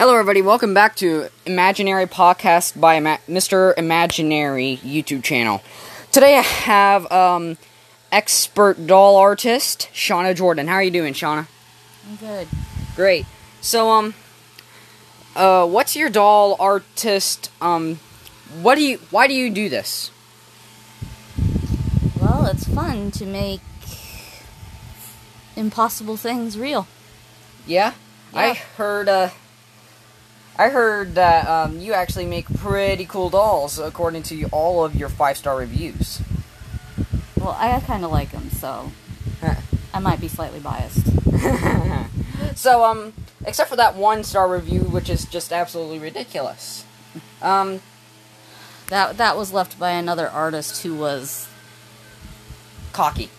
Hello, 0.00 0.14
everybody. 0.14 0.40
Welcome 0.40 0.72
back 0.72 0.96
to 0.96 1.28
Imaginary 1.44 2.06
Podcast 2.06 2.80
by 2.80 2.94
Ima- 2.94 3.18
Mr. 3.28 3.76
Imaginary 3.76 4.78
YouTube 4.82 5.22
channel. 5.22 5.60
Today 6.10 6.38
I 6.38 6.40
have 6.40 7.12
um, 7.12 7.58
expert 8.10 8.86
doll 8.86 9.16
artist 9.16 9.90
Shauna 9.92 10.34
Jordan. 10.34 10.68
How 10.68 10.76
are 10.76 10.82
you 10.82 10.90
doing, 10.90 11.12
Shauna? 11.12 11.48
I'm 12.08 12.16
good. 12.16 12.48
Great. 12.96 13.26
So, 13.60 13.90
um, 13.90 14.14
uh, 15.36 15.66
what's 15.68 15.94
your 15.94 16.08
doll 16.08 16.56
artist? 16.58 17.50
Um, 17.60 17.96
what 18.62 18.76
do 18.76 18.82
you? 18.82 18.96
Why 19.10 19.26
do 19.26 19.34
you 19.34 19.50
do 19.50 19.68
this? 19.68 20.10
Well, 22.18 22.46
it's 22.46 22.66
fun 22.66 23.10
to 23.10 23.26
make 23.26 23.60
impossible 25.56 26.16
things 26.16 26.56
real. 26.56 26.86
Yeah, 27.66 27.92
I 28.32 28.54
heard. 28.54 29.06
Uh, 29.06 29.28
I 30.58 30.68
heard 30.68 31.14
that 31.14 31.48
um, 31.48 31.80
you 31.80 31.92
actually 31.94 32.26
make 32.26 32.46
pretty 32.58 33.06
cool 33.06 33.30
dolls, 33.30 33.78
according 33.78 34.24
to 34.24 34.44
all 34.52 34.84
of 34.84 34.94
your 34.94 35.08
five 35.08 35.36
star 35.36 35.56
reviews. 35.56 36.20
Well, 37.36 37.56
I 37.58 37.80
kind 37.80 38.04
of 38.04 38.10
like 38.10 38.32
them, 38.32 38.50
so 38.50 38.92
I 39.94 39.98
might 40.00 40.20
be 40.20 40.28
slightly 40.28 40.60
biased. 40.60 41.06
so, 42.58 42.84
um, 42.84 43.14
except 43.46 43.70
for 43.70 43.76
that 43.76 43.94
one 43.96 44.22
star 44.24 44.50
review, 44.50 44.80
which 44.80 45.08
is 45.08 45.24
just 45.24 45.50
absolutely 45.52 45.98
ridiculous. 45.98 46.84
Um, 47.40 47.80
That 48.88 49.16
that 49.18 49.36
was 49.36 49.52
left 49.52 49.78
by 49.78 49.92
another 49.92 50.28
artist 50.28 50.82
who 50.82 50.94
was 50.96 51.46
cocky. 52.92 53.30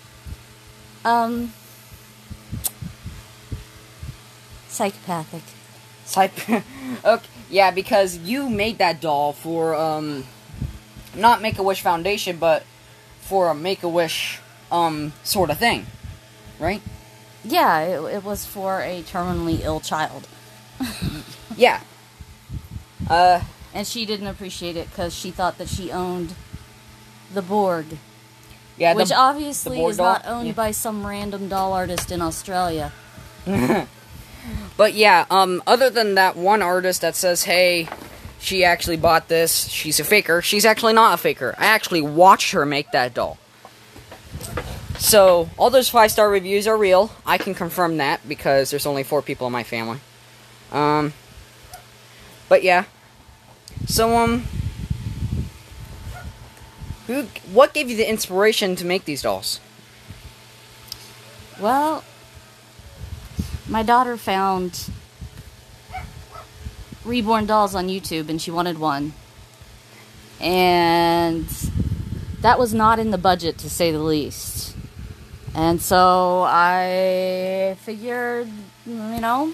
um 1.04 1.52
psychopathic. 4.70 5.44
Type. 6.12 6.34
okay, 7.06 7.26
yeah, 7.50 7.72
because 7.72 8.18
you 8.18 8.50
made 8.50 8.78
that 8.80 9.00
doll 9.02 9.34
for 9.34 9.76
um, 9.76 10.26
not 11.16 11.42
Make 11.42 11.58
a 11.58 11.64
Wish 11.64 11.82
Foundation, 11.82 12.38
but 12.38 12.64
for 13.22 13.50
a 13.50 13.56
Make 13.56 13.84
a 13.84 13.90
Wish 13.90 14.40
um 14.72 15.14
sort 15.24 15.50
of 15.50 15.58
thing, 15.58 15.86
right? 16.60 16.82
Yeah, 17.44 17.80
it, 17.82 18.16
it 18.16 18.24
was 18.24 18.46
for 18.46 18.82
a 18.82 19.02
terminally 19.04 19.62
ill 19.62 19.80
child, 19.80 20.28
Yeah. 21.58 21.82
Uh, 23.10 23.42
and 23.74 23.88
she 23.88 24.06
didn't 24.06 24.28
appreciate 24.28 24.76
it 24.78 24.90
because 24.90 25.14
she 25.14 25.32
thought 25.32 25.58
that 25.58 25.68
she 25.68 25.92
owned 25.92 26.36
the 27.34 27.42
Borg, 27.42 27.86
yeah. 28.78 28.94
which 28.94 29.10
the, 29.10 29.16
obviously 29.16 29.78
Borg 29.78 29.92
is 29.92 29.98
doll? 29.98 30.14
not 30.14 30.26
owned 30.28 30.48
Yeah. 30.48 30.54
by 30.54 30.72
some 30.72 31.06
random 31.06 31.48
doll 31.50 31.74
artist 31.74 32.12
in 32.12 32.22
Australia. 32.22 32.92
But 34.82 34.96
yeah, 34.96 35.28
um, 35.30 35.62
other 35.68 35.92
than 35.92 36.16
that 36.16 36.36
one 36.36 36.64
artist 36.64 37.02
that 37.02 37.16
says, 37.16 37.44
hey, 37.44 37.88
she 38.40 38.64
actually 38.64 38.98
bought 38.98 39.28
this, 39.28 39.68
she's 39.68 40.00
a 40.00 40.04
faker, 40.04 40.42
she's 40.42 40.66
actually 40.66 40.94
not 40.94 41.14
a 41.14 41.18
faker. 41.18 41.54
I 41.60 41.66
actually 41.66 42.02
watched 42.02 42.54
her 42.54 42.66
make 42.66 42.90
that 42.90 43.14
doll. 43.14 43.38
So, 44.98 45.52
all 45.56 45.70
those 45.70 45.88
five 45.88 46.10
star 46.10 46.32
reviews 46.32 46.66
are 46.66 46.76
real. 46.76 47.12
I 47.28 47.38
can 47.38 47.54
confirm 47.54 47.98
that 47.98 48.28
because 48.28 48.72
there's 48.72 48.88
only 48.88 49.04
four 49.04 49.22
people 49.22 49.46
in 49.46 49.54
my 49.54 49.62
family. 49.62 50.00
Um, 50.72 51.14
but 52.50 52.64
yeah. 52.64 52.86
So, 53.86 54.18
um, 54.18 54.46
who, 57.06 57.28
what 57.54 57.76
gave 57.76 57.88
you 57.88 57.98
the 57.98 58.10
inspiration 58.10 58.76
to 58.78 58.86
make 58.88 59.06
these 59.06 59.22
dolls? 59.22 59.60
Well, 61.60 62.04
my 63.72 63.84
daughter 63.84 64.18
found 64.18 64.90
reborn 67.06 67.46
dolls 67.46 67.74
on 67.74 67.88
YouTube 67.88 68.28
and 68.28 68.42
she 68.42 68.52
wanted 68.52 68.78
one. 68.78 69.14
And 70.42 71.48
that 72.42 72.60
was 72.60 72.74
not 72.74 73.00
in 73.00 73.12
the 73.12 73.18
budget 73.18 73.58
to 73.60 73.70
say 73.70 73.92
the 73.92 74.00
least. 74.00 74.76
And 75.56 75.82
so 75.82 76.44
I 76.46 77.78
figured, 77.82 78.50
you 78.86 79.22
know, 79.22 79.54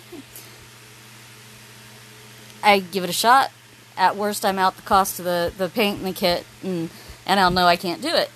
I 2.63 2.79
give 2.79 3.03
it 3.03 3.09
a 3.11 3.13
shot. 3.13 3.51
At 3.97 4.15
worst, 4.15 4.45
I'm 4.45 4.57
out 4.57 4.75
the 4.75 4.81
cost 4.83 5.19
of 5.19 5.25
the, 5.25 5.53
the 5.57 5.69
paint 5.69 5.97
and 5.97 6.07
the 6.07 6.13
kit, 6.13 6.45
and, 6.63 6.89
and 7.25 7.39
I'll 7.39 7.51
know 7.51 7.65
I 7.65 7.77
can't 7.77 8.01
do 8.01 8.13
it. 8.13 8.29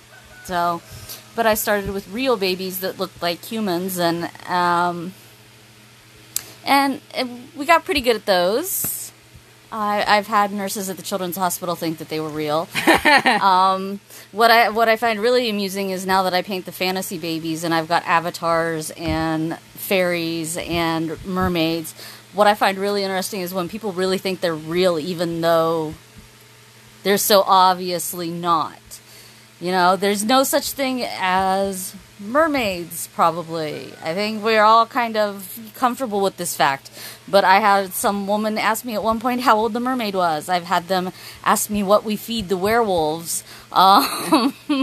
So, 0.44 0.82
but 1.36 1.46
I 1.46 1.54
started 1.54 1.90
with 1.90 2.08
real 2.08 2.36
babies 2.36 2.80
that 2.80 2.98
looked 2.98 3.22
like 3.22 3.44
humans, 3.44 3.96
and 3.98 4.28
um, 4.48 5.14
and, 6.64 7.00
and 7.14 7.48
we 7.56 7.66
got 7.66 7.84
pretty 7.84 8.00
good 8.00 8.16
at 8.16 8.26
those. 8.26 9.02
I, 9.72 10.04
I've 10.06 10.26
had 10.26 10.52
nurses 10.52 10.90
at 10.90 10.98
the 10.98 11.02
children's 11.02 11.36
hospital 11.36 11.74
think 11.74 11.96
that 11.98 12.10
they 12.10 12.20
were 12.20 12.28
real. 12.28 12.68
um, 13.40 14.00
what 14.30 14.50
I 14.50 14.68
what 14.68 14.88
I 14.90 14.96
find 14.96 15.18
really 15.18 15.48
amusing 15.48 15.90
is 15.90 16.04
now 16.04 16.24
that 16.24 16.34
I 16.34 16.42
paint 16.42 16.66
the 16.66 16.72
fantasy 16.72 17.16
babies 17.16 17.64
and 17.64 17.72
I've 17.72 17.88
got 17.88 18.04
avatars 18.04 18.90
and 18.92 19.58
fairies 19.58 20.58
and 20.58 21.24
mermaids. 21.24 21.94
What 22.34 22.46
I 22.46 22.54
find 22.54 22.76
really 22.76 23.02
interesting 23.02 23.40
is 23.40 23.54
when 23.54 23.68
people 23.68 23.92
really 23.92 24.18
think 24.18 24.40
they're 24.40 24.54
real, 24.54 24.98
even 24.98 25.40
though 25.40 25.94
they're 27.02 27.16
so 27.16 27.42
obviously 27.46 28.30
not. 28.30 28.91
You 29.62 29.70
know, 29.70 29.94
there's 29.94 30.24
no 30.24 30.42
such 30.42 30.72
thing 30.72 31.04
as 31.04 31.94
mermaids, 32.18 33.08
probably. 33.14 33.92
I 34.02 34.12
think 34.12 34.42
we're 34.42 34.64
all 34.64 34.86
kind 34.86 35.16
of 35.16 35.56
comfortable 35.76 36.20
with 36.20 36.36
this 36.36 36.56
fact. 36.56 36.90
But 37.28 37.44
I 37.44 37.60
had 37.60 37.92
some 37.92 38.26
woman 38.26 38.58
ask 38.58 38.84
me 38.84 38.94
at 38.94 39.04
one 39.04 39.20
point 39.20 39.42
how 39.42 39.56
old 39.56 39.72
the 39.72 39.78
mermaid 39.78 40.16
was. 40.16 40.48
I've 40.48 40.64
had 40.64 40.88
them 40.88 41.12
ask 41.44 41.70
me 41.70 41.84
what 41.84 42.02
we 42.02 42.16
feed 42.16 42.48
the 42.48 42.56
werewolves. 42.56 43.44
Um, 43.70 44.52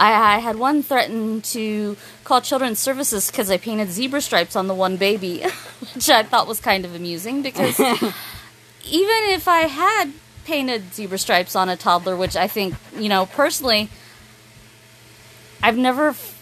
I, 0.00 0.34
I 0.34 0.38
had 0.40 0.56
one 0.56 0.82
threaten 0.82 1.42
to 1.42 1.96
call 2.24 2.40
children's 2.40 2.80
services 2.80 3.30
because 3.30 3.52
I 3.52 3.56
painted 3.56 3.92
zebra 3.92 4.20
stripes 4.20 4.56
on 4.56 4.66
the 4.66 4.74
one 4.74 4.96
baby, 4.96 5.44
which 5.94 6.10
I 6.10 6.24
thought 6.24 6.48
was 6.48 6.58
kind 6.58 6.84
of 6.84 6.92
amusing 6.92 7.40
because 7.40 7.78
even 8.84 9.20
if 9.30 9.46
I 9.46 9.68
had 9.68 10.12
painted 10.44 10.94
zebra 10.94 11.18
stripes 11.18 11.56
on 11.56 11.68
a 11.68 11.76
toddler, 11.76 12.16
which 12.16 12.36
I 12.36 12.48
think, 12.48 12.74
you 12.96 13.08
know, 13.08 13.26
personally, 13.26 13.88
I've 15.62 15.78
never 15.78 16.08
f- 16.08 16.38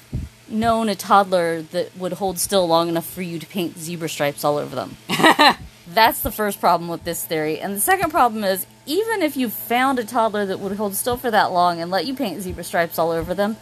known 0.48 0.88
a 0.88 0.94
toddler 0.94 1.62
that 1.62 1.96
would 1.96 2.14
hold 2.14 2.38
still 2.38 2.66
long 2.66 2.88
enough 2.88 3.06
for 3.06 3.22
you 3.22 3.38
to 3.38 3.46
paint 3.46 3.78
zebra 3.78 4.08
stripes 4.08 4.44
all 4.44 4.56
over 4.56 4.74
them. 4.74 4.96
That's 5.92 6.20
the 6.20 6.30
first 6.30 6.60
problem 6.60 6.88
with 6.88 7.04
this 7.04 7.24
theory. 7.24 7.58
And 7.58 7.74
the 7.74 7.80
second 7.80 8.10
problem 8.10 8.44
is 8.44 8.66
even 8.86 9.22
if 9.22 9.36
you 9.36 9.48
found 9.48 9.98
a 9.98 10.04
toddler 10.04 10.46
that 10.46 10.60
would 10.60 10.76
hold 10.76 10.94
still 10.94 11.16
for 11.16 11.30
that 11.30 11.52
long 11.52 11.80
and 11.80 11.90
let 11.90 12.06
you 12.06 12.14
paint 12.14 12.40
zebra 12.42 12.64
stripes 12.64 12.98
all 12.98 13.10
over 13.10 13.34
them, 13.34 13.56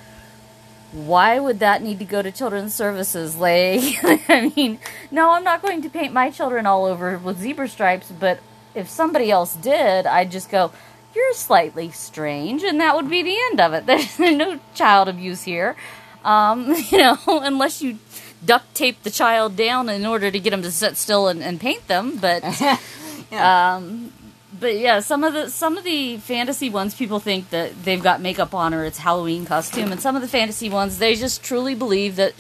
why 0.93 1.39
would 1.39 1.59
that 1.59 1.83
need 1.83 1.99
to 1.99 2.05
go 2.05 2.23
to 2.23 2.31
children's 2.31 2.75
services? 2.75 3.37
Like, 3.37 3.99
I 4.29 4.53
mean, 4.55 4.79
no, 5.11 5.33
I'm 5.33 5.45
not 5.45 5.63
going 5.63 5.83
to 5.83 5.91
paint 5.91 6.13
my 6.13 6.31
children 6.31 6.67
all 6.67 6.85
over 6.87 7.19
with 7.19 7.41
zebra 7.41 7.69
stripes, 7.69 8.11
but 8.11 8.41
if 8.75 8.89
somebody 8.89 9.31
else 9.31 9.55
did, 9.55 10.07
I'd 10.07 10.31
just 10.31 10.51
go, 10.51 10.73
You're 11.15 11.35
slightly 11.35 11.91
strange, 11.91 12.63
and 12.63 12.81
that 12.81 12.95
would 12.97 13.11
be 13.11 13.23
the 13.23 13.37
end 13.51 13.61
of 13.61 13.73
it. 13.73 13.87
There's 14.19 14.19
no 14.19 14.61
child 14.75 15.09
abuse 15.09 15.43
here. 15.43 15.77
Um, 16.25 16.75
you 16.91 16.99
know, 16.99 17.19
unless 17.27 17.83
you 17.83 17.99
duct 18.45 18.75
tape 18.75 19.03
the 19.03 19.11
child 19.11 19.57
down 19.57 19.89
in 19.89 20.07
order 20.07 20.31
to 20.31 20.39
get 20.39 20.51
them 20.51 20.63
to 20.63 20.71
sit 20.71 20.97
still 20.97 21.29
and, 21.29 21.43
and 21.43 21.61
paint 21.61 21.87
them, 21.89 22.19
but. 22.19 22.45
Um, 23.31 24.13
but 24.59 24.79
yeah, 24.79 25.01
some 25.01 25.25
of 25.25 25.35
the 25.35 25.51
some 25.51 25.77
of 25.77 25.85
the 25.85 26.17
fantasy 26.19 26.71
ones 26.71 26.95
people 26.95 27.21
think 27.21 27.51
that 27.51 27.85
they've 27.85 28.03
got 28.03 28.21
makeup 28.21 28.55
on 28.55 28.75
or 28.75 28.85
it's 28.85 28.99
Halloween 28.99 29.45
costume, 29.45 29.93
and 29.93 30.01
some 30.01 30.17
of 30.17 30.23
the 30.23 30.29
fantasy 30.29 30.69
ones 30.69 30.99
they 30.99 31.15
just 31.15 31.43
truly 31.43 31.75
believe 31.75 32.17
that 32.17 32.35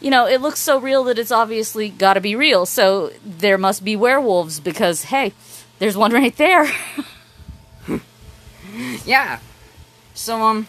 you 0.00 0.10
know 0.10 0.26
it 0.26 0.40
looks 0.40 0.60
so 0.60 0.78
real 0.78 1.04
that 1.04 1.18
it's 1.18 1.32
obviously 1.32 1.88
got 1.88 2.14
to 2.14 2.20
be 2.20 2.36
real. 2.36 2.66
So 2.66 3.10
there 3.24 3.58
must 3.58 3.84
be 3.84 3.96
werewolves 3.96 4.60
because 4.60 5.04
hey, 5.04 5.32
there's 5.78 5.96
one 5.96 6.12
right 6.12 6.36
there. 6.36 6.66
Yeah. 9.04 9.40
So, 10.14 10.40
um, 10.42 10.66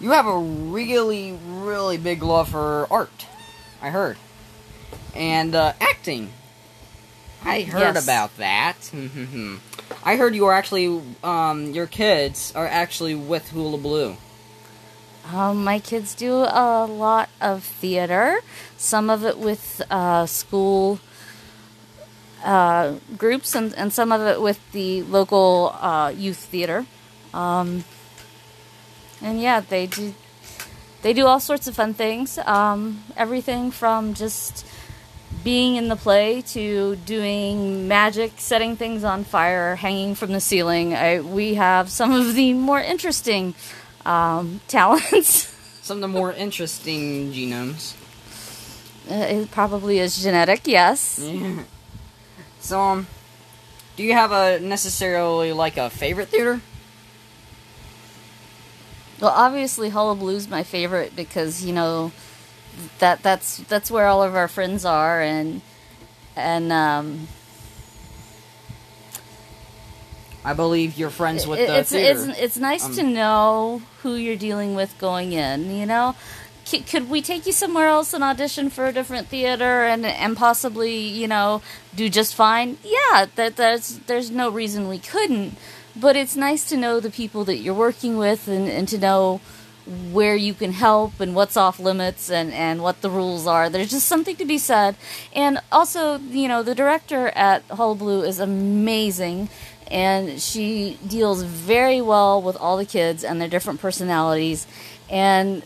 you 0.00 0.10
have 0.10 0.26
a 0.26 0.36
really, 0.38 1.32
really 1.46 1.96
big 1.96 2.22
love 2.22 2.48
for 2.50 2.86
art. 2.90 3.26
I 3.80 3.88
heard. 3.90 4.16
And, 5.14 5.54
uh, 5.54 5.72
acting. 5.80 6.32
I 7.44 7.62
heard 7.62 7.94
Yes. 7.94 8.04
about 8.04 8.36
that. 8.38 8.76
I 10.04 10.16
heard 10.16 10.34
you 10.34 10.44
are 10.46 10.52
actually, 10.52 11.00
um, 11.22 11.72
your 11.72 11.86
kids 11.86 12.52
are 12.54 12.66
actually 12.66 13.14
with 13.14 13.50
Hullabaloo. 13.50 14.16
Um, 15.32 15.62
my 15.64 15.78
kids 15.78 16.14
do 16.14 16.32
a 16.34 16.86
lot 16.86 17.28
of 17.40 17.62
theater, 17.62 18.40
some 18.76 19.08
of 19.08 19.24
it 19.24 19.38
with 19.38 19.80
uh, 19.90 20.26
school 20.26 20.98
uh, 22.44 22.96
groups, 23.16 23.54
and, 23.54 23.74
and 23.74 23.92
some 23.92 24.12
of 24.12 24.20
it 24.22 24.40
with 24.40 24.60
the 24.72 25.02
local 25.02 25.74
uh, 25.80 26.12
youth 26.16 26.38
theater. 26.38 26.86
Um, 27.32 27.84
and 29.22 29.40
yeah, 29.40 29.60
they 29.60 29.86
do 29.86 30.14
they 31.02 31.12
do 31.12 31.26
all 31.26 31.40
sorts 31.40 31.66
of 31.66 31.74
fun 31.74 31.94
things. 31.94 32.38
Um, 32.38 33.04
everything 33.16 33.70
from 33.70 34.14
just 34.14 34.66
being 35.42 35.76
in 35.76 35.88
the 35.88 35.96
play 35.96 36.42
to 36.42 36.96
doing 36.96 37.88
magic, 37.88 38.32
setting 38.36 38.76
things 38.76 39.04
on 39.04 39.24
fire, 39.24 39.76
hanging 39.76 40.14
from 40.14 40.32
the 40.32 40.40
ceiling. 40.40 40.94
I, 40.94 41.20
we 41.20 41.54
have 41.54 41.90
some 41.90 42.12
of 42.12 42.34
the 42.34 42.52
more 42.52 42.80
interesting 42.80 43.54
um, 44.04 44.60
talents. 44.68 45.56
Some 45.82 45.98
of 45.98 46.02
the 46.02 46.08
more 46.08 46.32
interesting 46.32 47.32
genomes. 47.32 47.94
Uh, 49.10 49.14
it 49.14 49.50
probably 49.50 49.98
is 49.98 50.22
genetic, 50.22 50.66
yes. 50.66 51.18
Yeah. 51.18 51.62
So, 52.60 52.80
um, 52.80 53.06
do 53.96 54.02
you 54.02 54.12
have 54.12 54.32
a 54.32 54.60
necessarily 54.60 55.52
like 55.52 55.76
a 55.76 55.90
favorite 55.90 56.28
theater? 56.28 56.60
Well, 59.20 59.32
obviously, 59.34 59.90
Hullabaloo's 59.90 60.48
my 60.48 60.62
favorite 60.62 61.14
because 61.14 61.64
you 61.64 61.72
know 61.72 62.12
that 62.98 63.22
that's 63.22 63.58
that's 63.58 63.90
where 63.90 64.06
all 64.06 64.22
of 64.22 64.34
our 64.34 64.48
friends 64.48 64.84
are, 64.84 65.20
and 65.20 65.60
and 66.36 66.72
um, 66.72 67.28
I 70.44 70.54
believe 70.54 70.96
you're 70.96 71.10
friends 71.10 71.46
with 71.46 71.58
it- 71.58 71.66
the 71.68 71.78
it's 71.78 71.90
theater. 71.90 72.30
it's 72.30 72.38
it's 72.40 72.56
nice 72.56 72.84
Um, 72.84 72.94
to 72.94 73.02
know 73.02 73.82
who 74.02 74.14
you're 74.14 74.36
dealing 74.36 74.74
with 74.74 74.96
going 74.98 75.32
in. 75.32 75.70
You 75.76 75.84
know, 75.84 76.14
Could 76.78 77.10
we 77.10 77.22
take 77.22 77.46
you 77.46 77.52
somewhere 77.52 77.86
else 77.86 78.12
and 78.14 78.22
audition 78.22 78.70
for 78.70 78.86
a 78.86 78.92
different 78.92 79.28
theater 79.28 79.84
and 79.84 80.06
and 80.06 80.36
possibly 80.36 80.96
you 80.96 81.28
know 81.28 81.62
do 81.94 82.08
just 82.08 82.34
fine? 82.34 82.78
Yeah, 82.84 83.26
that 83.34 83.56
that's 83.56 83.98
there's 84.06 84.30
no 84.30 84.50
reason 84.50 84.88
we 84.88 84.98
couldn't. 84.98 85.56
But 85.96 86.16
it's 86.16 86.36
nice 86.36 86.68
to 86.68 86.76
know 86.76 87.00
the 87.00 87.10
people 87.10 87.44
that 87.44 87.56
you're 87.56 87.74
working 87.74 88.16
with 88.16 88.46
and, 88.46 88.68
and 88.68 88.86
to 88.88 88.98
know 88.98 89.40
where 90.12 90.36
you 90.36 90.54
can 90.54 90.72
help 90.72 91.18
and 91.20 91.34
what's 91.34 91.56
off 91.56 91.80
limits 91.80 92.30
and, 92.30 92.52
and 92.52 92.82
what 92.82 93.00
the 93.00 93.10
rules 93.10 93.46
are. 93.46 93.68
There's 93.68 93.90
just 93.90 94.06
something 94.06 94.36
to 94.36 94.44
be 94.44 94.58
said. 94.58 94.94
And 95.34 95.58
also, 95.72 96.18
you 96.18 96.46
know, 96.46 96.62
the 96.62 96.74
director 96.74 97.28
at 97.28 97.64
Hullabaloo 97.64 98.22
is 98.22 98.38
amazing 98.38 99.48
and 99.90 100.40
she 100.40 100.96
deals 101.06 101.42
very 101.42 102.00
well 102.00 102.40
with 102.40 102.56
all 102.56 102.76
the 102.76 102.84
kids 102.84 103.24
and 103.24 103.40
their 103.40 103.48
different 103.48 103.80
personalities. 103.80 104.66
And 105.08 105.64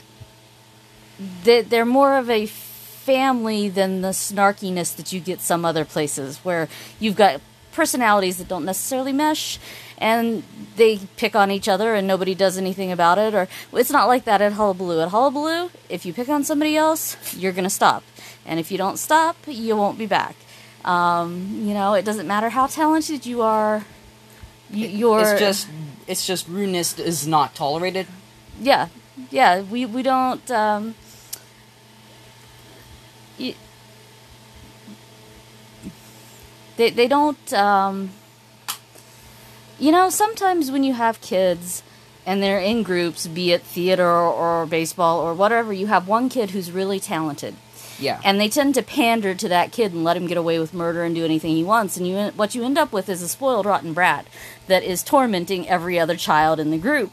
they're 1.19 1.84
more 1.84 2.16
of 2.16 2.28
a 2.31 2.46
family 2.46 3.69
than 3.69 4.00
the 4.00 4.08
snarkiness 4.08 4.94
that 4.96 5.12
you 5.12 5.20
get 5.20 5.40
some 5.40 5.64
other 5.64 5.84
places 5.84 6.38
where 6.38 6.69
you've 6.99 7.16
got 7.16 7.40
personalities 7.72 8.38
that 8.38 8.49
don't 8.49 8.64
necessarily 8.64 9.12
mesh 9.12 9.58
and 9.99 10.43
they 10.76 10.99
pick 11.16 11.37
on 11.37 11.50
each 11.50 11.69
other 11.69 11.94
and 11.94 12.06
nobody 12.06 12.34
does 12.34 12.56
anything 12.56 12.90
about 12.90 13.19
it 13.19 13.34
or 13.34 13.46
it's 13.72 13.90
not 13.90 14.06
like 14.06 14.25
that 14.25 14.40
at 14.40 14.52
Hullabaloo. 14.52 15.00
At 15.00 15.08
Hullabaloo, 15.08 15.70
if 15.88 16.06
you 16.06 16.12
pick 16.12 16.28
on 16.28 16.44
somebody 16.44 16.76
else, 16.76 17.17
you're 17.37 17.52
going 17.52 17.64
to 17.64 17.70
stop. 17.70 18.02
And 18.46 18.58
if 18.58 18.70
you 18.70 18.78
don't 18.78 18.99
stop, 18.99 19.37
you 19.46 19.76
won't 19.76 19.99
be 19.99 20.06
back. 20.06 20.37
Um, 20.84 21.62
you 21.67 21.75
know, 21.75 21.94
it 21.94 22.05
doesn't 22.05 22.26
matter 22.26 22.50
how 22.50 22.67
talented 22.67 23.26
you 23.26 23.43
are. 23.43 23.84
You, 24.70 24.87
you're 24.88 25.20
It's 25.20 25.40
just, 25.40 25.69
it's 26.06 26.26
just 26.26 26.49
rudeness 26.49 26.99
is 26.99 27.26
not 27.26 27.55
tolerated. 27.55 28.06
yeah, 28.60 28.88
yeah. 29.31 29.62
We 29.62 29.87
we 29.87 30.02
don't. 30.02 30.49
Um, 30.50 30.94
y- 33.38 33.54
they 36.76 36.90
they 36.90 37.08
don't. 37.08 37.52
Um, 37.52 38.10
you 39.78 39.90
know, 39.90 40.08
sometimes 40.08 40.70
when 40.70 40.84
you 40.84 40.94
have 40.94 41.20
kids 41.20 41.82
and 42.25 42.42
they're 42.42 42.60
in 42.60 42.82
groups, 42.82 43.26
be 43.26 43.52
it 43.52 43.62
theater 43.62 44.06
or, 44.06 44.32
or 44.62 44.66
baseball 44.66 45.20
or 45.20 45.34
whatever, 45.34 45.72
you 45.72 45.88
have 45.88 46.08
one 46.08 46.28
kid 46.28 46.50
who's 46.50 46.70
really 46.70 47.00
talented. 47.00 47.54
Yeah. 47.98 48.20
And 48.25 48.40
they 48.40 48.48
tend 48.48 48.75
to 48.75 48.82
pander 48.82 49.34
to 49.34 49.48
that 49.48 49.72
kid 49.72 49.92
and 49.92 50.04
let 50.04 50.16
him 50.16 50.26
get 50.26 50.36
away 50.36 50.58
with 50.58 50.75
murder 50.75 51.04
and 51.04 51.14
do 51.14 51.25
anything 51.25 51.54
he 51.54 51.64
wants. 51.64 51.96
And 51.96 52.06
you, 52.06 52.16
what 52.36 52.54
you 52.54 52.64
end 52.64 52.78
up 52.78 52.92
with 52.92 53.08
is 53.08 53.22
a 53.22 53.28
spoiled, 53.28 53.66
rotten 53.66 53.92
brat 53.92 54.26
that 54.66 54.82
is 54.82 55.02
tormenting 55.02 55.69
every 55.69 55.98
other 55.98 56.16
child 56.16 56.58
in 56.58 56.70
the 56.70 56.78
group. 56.78 57.12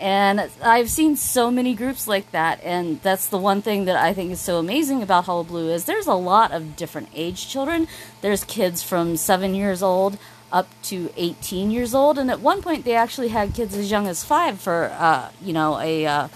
And 0.00 0.50
I've 0.62 0.90
seen 0.90 1.16
so 1.16 1.50
many 1.50 1.74
groups 1.74 2.08
like 2.08 2.30
that, 2.32 2.60
and 2.64 3.00
that's 3.02 3.28
the 3.28 3.38
one 3.38 3.62
thing 3.62 3.84
that 3.84 3.96
I 3.96 4.12
think 4.12 4.32
is 4.32 4.40
so 4.40 4.58
amazing 4.58 5.02
about 5.02 5.26
Hullabaloo 5.26 5.70
is 5.70 5.84
there's 5.84 6.08
a 6.08 6.14
lot 6.14 6.52
of 6.52 6.76
different 6.76 7.08
age 7.14 7.48
children. 7.48 7.86
There's 8.20 8.44
kids 8.44 8.82
from 8.82 9.16
seven 9.16 9.54
years 9.54 9.82
old 9.82 10.18
up 10.52 10.68
to 10.84 11.10
18 11.16 11.70
years 11.70 11.94
old, 11.94 12.18
and 12.18 12.30
at 12.30 12.40
one 12.40 12.60
point 12.60 12.84
they 12.84 12.94
actually 12.94 13.28
had 13.28 13.54
kids 13.54 13.76
as 13.76 13.90
young 13.90 14.08
as 14.08 14.24
five 14.24 14.60
for, 14.60 14.90
uh, 14.98 15.30
you 15.40 15.52
know, 15.52 15.78
a 15.80 16.06
uh, 16.06 16.28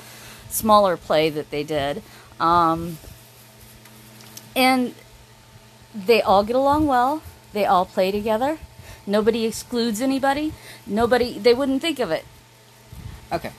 smaller 0.48 0.96
play 0.96 1.28
that 1.30 1.50
they 1.50 1.64
did. 1.64 2.02
Um, 2.38 2.98
and 4.54 4.94
they 5.94 6.22
all 6.22 6.44
get 6.44 6.56
along 6.56 6.86
well. 6.86 7.22
They 7.52 7.64
all 7.64 7.86
play 7.86 8.10
together. 8.10 8.58
Nobody 9.06 9.46
excludes 9.46 10.00
anybody. 10.00 10.52
Nobody. 10.86 11.38
They 11.38 11.54
wouldn't 11.54 11.80
think 11.80 11.98
of 11.98 12.10
it. 12.10 12.24
Okay. 13.32 13.52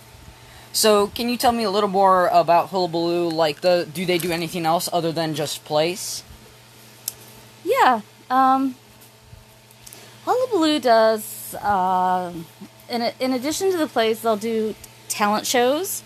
So, 0.72 1.08
can 1.08 1.30
you 1.30 1.38
tell 1.38 1.52
me 1.52 1.64
a 1.64 1.72
little 1.72 1.90
more 1.90 2.28
about 2.28 2.70
Hullabaloo? 2.70 3.30
Like, 3.30 3.62
the 3.62 3.88
do 3.92 4.06
they 4.06 4.18
do 4.18 4.32
anything 4.32 4.66
else 4.66 4.88
other 4.94 5.12
than 5.12 5.34
just 5.34 5.66
plays? 5.66 6.24
Yeah. 7.64 8.02
Um, 8.30 8.76
Hullabaloo 10.26 10.80
does. 10.80 11.56
Um, 11.56 12.46
in 12.90 13.12
in 13.20 13.34
addition 13.34 13.72
to 13.72 13.78
the 13.78 13.88
plays, 13.88 14.22
they'll 14.22 14.38
do 14.38 14.76
talent 15.08 15.48
shows. 15.48 16.04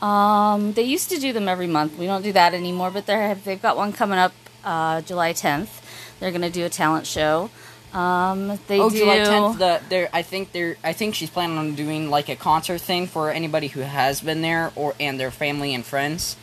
Um, 0.00 0.74
they 0.74 0.82
used 0.82 1.08
to 1.10 1.18
do 1.18 1.32
them 1.32 1.48
every 1.48 1.66
month. 1.66 1.98
We 1.98 2.06
don't 2.06 2.22
do 2.22 2.32
that 2.32 2.54
anymore, 2.54 2.90
but 2.90 3.06
they 3.06 3.36
they've 3.44 3.60
got 3.60 3.76
one 3.76 3.92
coming 3.92 4.18
up 4.18 4.32
uh, 4.64 5.00
July 5.02 5.32
10th. 5.32 5.80
They're 6.20 6.30
going 6.30 6.42
to 6.42 6.50
do 6.50 6.64
a 6.64 6.68
talent 6.68 7.06
show. 7.06 7.50
Um, 7.94 8.58
they 8.66 8.80
oh, 8.80 8.90
do. 8.90 8.98
July 8.98 9.18
tenth. 9.18 9.58
The 9.58 9.80
there, 9.88 10.08
I 10.12 10.22
think 10.22 10.52
they're. 10.52 10.76
I 10.82 10.92
think 10.92 11.14
she's 11.14 11.30
planning 11.30 11.58
on 11.58 11.74
doing 11.74 12.10
like 12.10 12.28
a 12.28 12.36
concert 12.36 12.80
thing 12.80 13.06
for 13.06 13.30
anybody 13.30 13.68
who 13.68 13.80
has 13.80 14.20
been 14.20 14.42
there 14.42 14.72
or 14.74 14.94
and 14.98 15.18
their 15.18 15.30
family 15.30 15.72
and 15.74 15.84
friends. 15.84 16.36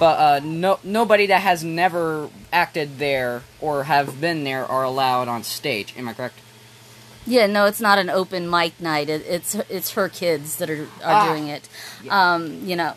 But 0.00 0.18
uh, 0.18 0.40
no, 0.44 0.80
nobody 0.82 1.26
that 1.26 1.42
has 1.42 1.62
never 1.62 2.30
acted 2.52 2.98
there 2.98 3.42
or 3.60 3.84
have 3.84 4.20
been 4.20 4.44
there 4.44 4.64
are 4.64 4.82
allowed 4.82 5.28
on 5.28 5.44
stage. 5.44 5.94
Am 5.96 6.08
I 6.08 6.14
correct? 6.14 6.38
Yeah, 7.26 7.46
no, 7.46 7.66
it's 7.66 7.82
not 7.82 7.98
an 7.98 8.08
open 8.08 8.48
mic 8.48 8.80
night. 8.80 9.08
It, 9.10 9.24
it's 9.26 9.54
it's 9.68 9.92
her 9.92 10.08
kids 10.08 10.56
that 10.56 10.70
are 10.70 10.84
are 10.84 10.88
Ah. 11.04 11.28
doing 11.32 11.48
it. 11.48 11.68
Um, 12.08 12.66
you 12.66 12.74
know, 12.76 12.94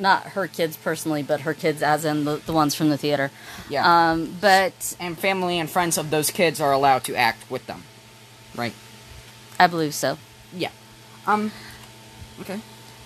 not 0.00 0.22
her 0.28 0.46
kids 0.46 0.76
personally, 0.76 1.22
but 1.22 1.42
her 1.42 1.54
kids 1.54 1.82
as 1.82 2.04
in 2.04 2.24
the, 2.24 2.36
the 2.36 2.52
ones 2.52 2.74
from 2.74 2.88
the 2.88 2.96
theater. 2.96 3.30
Yeah. 3.68 4.10
Um, 4.10 4.36
but 4.40 4.96
and 4.98 5.18
family 5.18 5.58
and 5.58 5.68
friends 5.68 5.98
of 5.98 6.10
those 6.10 6.30
kids 6.30 6.60
are 6.60 6.72
allowed 6.72 7.04
to 7.04 7.14
act 7.14 7.50
with 7.50 7.66
them, 7.66 7.82
right? 8.56 8.74
I 9.58 9.66
believe 9.66 9.94
so. 9.94 10.18
Yeah. 10.52 10.70
Um. 11.26 11.52
Okay. 12.40 12.60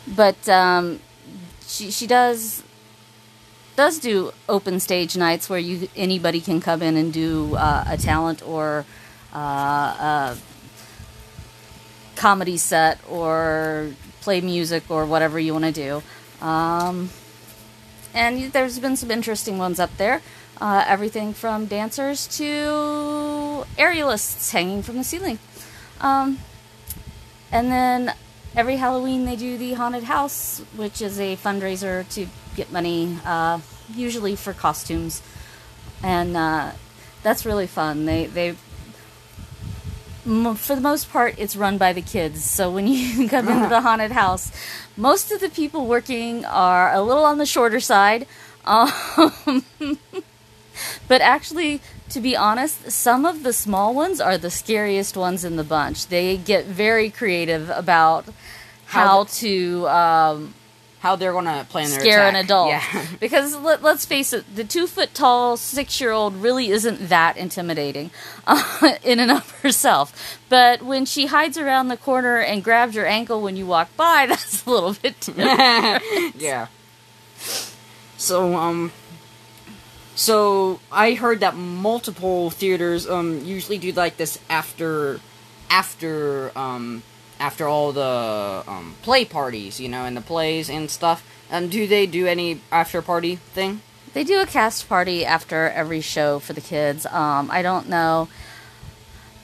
But 0.07 0.49
um, 0.49 1.01
she 1.67 1.91
she 1.91 2.07
does 2.07 2.63
does 3.77 3.99
do 3.99 4.33
open 4.49 4.79
stage 4.79 5.17
nights 5.17 5.51
where 5.51 5.59
you 5.59 5.89
anybody 5.97 6.41
can 6.41 6.61
come 6.61 6.83
in 6.83 6.97
and 6.97 7.13
do 7.13 7.57
uh, 7.57 7.85
a 7.89 7.97
talent 7.97 8.47
or 8.47 8.87
uh, 9.35 9.39
a 9.39 10.37
comedy 12.17 12.57
set 12.57 12.99
or 13.09 13.91
play 14.21 14.41
music 14.41 14.85
or 14.89 15.05
whatever 15.05 15.39
you 15.39 15.53
want 15.53 15.65
to 15.65 15.73
do. 15.73 16.03
Um, 16.45 17.11
and 18.13 18.53
there's 18.53 18.79
been 18.79 18.97
some 18.97 19.11
interesting 19.11 19.59
ones 19.59 19.81
up 19.81 19.97
there. 19.97 20.21
Uh, 20.61 20.85
everything 20.87 21.33
from 21.33 21.67
dancers 21.67 22.29
to 22.39 23.65
aerialists 23.77 24.53
hanging 24.53 24.83
from 24.83 24.99
the 24.99 25.05
ceiling. 25.05 25.39
Um, 26.01 26.39
and 27.51 27.73
then 27.73 28.15
every 28.55 28.77
Halloween 28.77 29.25
they 29.25 29.37
do 29.37 29.57
the 29.57 29.73
haunted 29.73 30.05
house, 30.05 30.61
which 30.77 31.01
is 31.01 31.19
a 31.19 31.37
fundraiser 31.37 32.09
to 32.15 32.27
get 32.55 32.71
money, 32.71 33.19
uh, 33.25 33.61
usually 33.95 34.37
for 34.37 34.53
costumes, 34.53 35.23
and 36.03 36.37
uh, 36.37 36.73
that's 37.23 37.45
really 37.45 37.67
fun. 37.67 38.05
They 38.05 38.27
they 38.27 38.55
for 40.25 40.75
the 40.75 40.81
most 40.81 41.11
part 41.11 41.35
it's 41.39 41.55
run 41.55 41.79
by 41.79 41.93
the 41.93 42.03
kids. 42.03 42.45
So 42.45 42.71
when 42.71 42.87
you 42.87 43.29
come 43.35 43.49
into 43.49 43.69
the 43.69 43.81
haunted 43.81 44.13
house, 44.13 44.51
most 44.97 45.31
of 45.31 45.41
the 45.41 45.49
people 45.49 45.87
working 45.87 46.45
are 46.45 46.93
a 46.93 47.03
little 47.03 47.25
on 47.25 47.39
the 47.39 47.47
shorter 47.47 47.81
side. 47.81 48.27
Um, 48.65 48.91
but 51.09 51.21
actually, 51.21 51.81
to 52.11 52.21
be 52.21 52.37
honest, 52.37 52.91
some 52.91 53.27
of 53.27 53.43
the 53.43 53.53
small 53.53 53.95
ones 53.95 54.21
are 54.21 54.39
the 54.39 54.51
scariest 54.51 55.17
ones 55.17 55.45
in 55.45 55.57
the 55.57 55.65
bunch. 55.65 56.07
They 56.07 56.37
get 56.37 56.65
very 56.65 57.11
creative 57.11 57.69
about 57.71 58.25
how, 58.87 59.07
How 59.07 59.25
to 59.25 59.89
um, 59.89 60.55
How 61.05 61.17
they're 61.17 61.35
gonna 61.35 61.67
plan 61.69 61.91
their 61.91 62.01
scare 62.01 62.27
an 62.27 62.35
adult. 62.35 62.71
Yeah. 62.71 63.07
because 63.21 63.55
let, 63.57 63.83
let's 63.83 64.07
face 64.07 64.33
it, 64.33 64.57
the 64.57 64.65
two 64.65 64.87
foot 64.87 65.13
tall 65.13 65.59
six 65.59 66.01
year 66.01 66.13
old 66.13 66.35
really 66.35 66.71
isn't 66.71 67.11
that 67.11 67.37
intimidating 67.37 68.11
uh, 68.47 68.95
in 69.05 69.21
and 69.21 69.31
of 69.31 69.51
herself. 69.61 70.39
But 70.49 70.81
when 70.83 71.05
she 71.05 71.27
hides 71.27 71.59
around 71.59 71.89
the 71.89 71.99
corner 71.99 72.39
and 72.39 72.65
grabs 72.65 72.95
your 72.95 73.05
ankle 73.05 73.43
when 73.43 73.55
you 73.55 73.67
walk 73.67 73.95
by, 73.99 74.25
that's 74.29 74.65
a 74.65 74.71
little 74.71 74.95
bit 74.95 75.21
too. 75.21 75.35
yeah. 75.37 76.69
So 78.17 78.55
um, 78.57 78.91
So 80.15 80.81
I 80.91 81.13
heard 81.13 81.41
that 81.41 81.55
multiple 81.55 82.49
theaters 82.49 83.07
um 83.07 83.45
usually 83.45 83.77
do 83.77 83.93
like 83.93 84.17
this 84.17 84.39
after 84.49 85.21
after 85.69 86.51
um 86.57 87.03
after 87.39 87.67
all 87.67 87.93
the 87.93 88.65
um 88.67 88.95
play 89.03 89.25
parties, 89.25 89.81
you 89.81 89.89
know, 89.89 90.05
and 90.05 90.17
the 90.17 90.21
plays 90.21 90.69
and 90.71 90.91
stuff. 90.91 91.25
Um, 91.51 91.69
do 91.69 91.87
they 91.87 92.07
do 92.07 92.27
any 92.27 92.61
after 92.73 93.03
party 93.03 93.37
thing? 93.37 93.81
They 94.13 94.25
do 94.25 94.41
a 94.41 94.47
cast 94.47 94.89
party 94.89 95.25
after 95.25 95.69
every 95.69 96.01
show 96.01 96.39
for 96.39 96.53
the 96.53 96.61
kids. 96.61 97.05
Um, 97.07 97.51
I 97.51 97.63
don't 97.63 97.89
know 97.89 98.29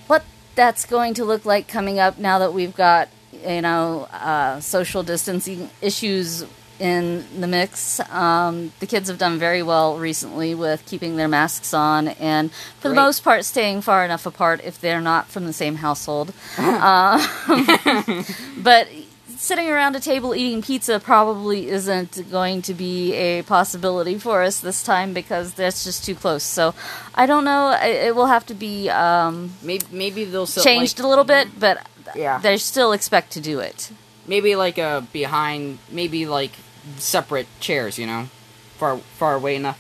what 0.06 0.24
that's 0.54 0.86
going 0.86 1.14
to 1.14 1.24
look 1.24 1.44
like 1.44 1.66
coming 1.68 1.98
up 1.98 2.18
now 2.18 2.38
that 2.38 2.54
we've 2.54 2.74
got 2.74 3.08
you 3.32 3.62
know 3.62 4.08
uh, 4.12 4.60
social 4.60 5.02
distancing 5.02 5.70
issues 5.80 6.44
in 6.80 7.24
the 7.40 7.46
mix. 7.46 8.00
Um, 8.10 8.72
the 8.80 8.86
kids 8.86 9.08
have 9.08 9.18
done 9.18 9.38
very 9.38 9.62
well 9.62 9.98
recently 9.98 10.54
with 10.54 10.84
keeping 10.86 11.16
their 11.16 11.28
masks 11.28 11.74
on 11.74 12.08
and, 12.08 12.50
for 12.80 12.88
the 12.88 12.94
most 12.94 13.22
part, 13.22 13.44
staying 13.44 13.82
far 13.82 14.04
enough 14.04 14.24
apart 14.26 14.60
if 14.64 14.80
they're 14.80 15.00
not 15.00 15.28
from 15.28 15.44
the 15.46 15.52
same 15.52 15.76
household. 15.76 16.32
uh, 16.58 17.18
but 18.58 18.88
sitting 19.36 19.70
around 19.70 19.96
a 19.96 20.00
table 20.00 20.34
eating 20.34 20.60
pizza 20.62 21.00
probably 21.00 21.68
isn't 21.68 22.30
going 22.30 22.60
to 22.62 22.74
be 22.74 23.14
a 23.14 23.42
possibility 23.42 24.18
for 24.18 24.42
us 24.42 24.60
this 24.60 24.82
time 24.82 25.12
because 25.14 25.54
that's 25.54 25.84
just 25.84 26.04
too 26.04 26.14
close. 26.14 26.42
So 26.42 26.74
I 27.14 27.26
don't 27.26 27.44
know. 27.44 27.76
It 27.82 28.14
will 28.14 28.26
have 28.26 28.44
to 28.46 28.54
be 28.54 28.88
um, 28.90 29.52
Maybe 29.62 29.84
maybe 29.92 30.24
they'll 30.24 30.46
still, 30.46 30.64
changed 30.64 30.98
like, 30.98 31.06
a 31.06 31.08
little 31.08 31.24
bit, 31.24 31.58
but 31.58 31.86
Yeah. 32.14 32.38
they 32.38 32.56
still 32.58 32.92
expect 32.92 33.32
to 33.32 33.40
do 33.40 33.60
it. 33.60 33.90
maybe 34.26 34.56
like 34.56 34.78
a 34.78 35.06
behind 35.12 35.78
maybe 35.90 36.26
like 36.26 36.52
separate 36.96 37.46
chairs, 37.60 37.98
you 37.98 38.06
know, 38.06 38.28
far 38.76 38.98
far 38.98 39.34
away 39.34 39.56
enough. 39.56 39.78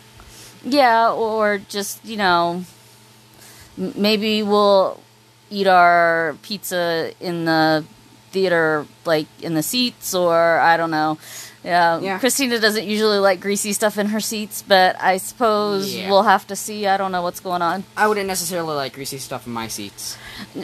Yeah, 0.64 1.12
or 1.12 1.58
just 1.58 2.04
you 2.04 2.16
know, 2.16 2.64
maybe 3.76 4.42
we'll 4.42 5.00
eat 5.50 5.66
our 5.66 6.36
pizza 6.42 7.12
in 7.20 7.44
the 7.44 7.84
theater, 8.30 8.86
like 9.04 9.26
in 9.42 9.54
the 9.54 9.62
seats, 9.62 10.14
or 10.14 10.58
I 10.58 10.76
don't 10.76 10.90
know. 10.90 11.18
Yeah, 11.62 12.00
Yeah. 12.00 12.18
Christina 12.18 12.58
doesn't 12.58 12.84
usually 12.86 13.18
like 13.18 13.38
greasy 13.38 13.74
stuff 13.74 13.98
in 13.98 14.06
her 14.08 14.20
seats, 14.20 14.64
but 14.66 14.96
I 14.98 15.18
suppose 15.18 15.94
Yeah. 15.94 16.08
we'll 16.08 16.22
have 16.22 16.46
to 16.46 16.56
see. 16.56 16.86
I 16.86 16.96
don't 16.96 17.12
know 17.12 17.20
what's 17.20 17.40
going 17.40 17.60
on. 17.60 17.84
I 17.98 18.08
wouldn't 18.08 18.26
necessarily 18.26 18.74
like 18.74 18.94
greasy 18.94 19.18
stuff 19.18 19.46
in 19.46 19.52
my 19.52 19.68
seats. 19.68 20.16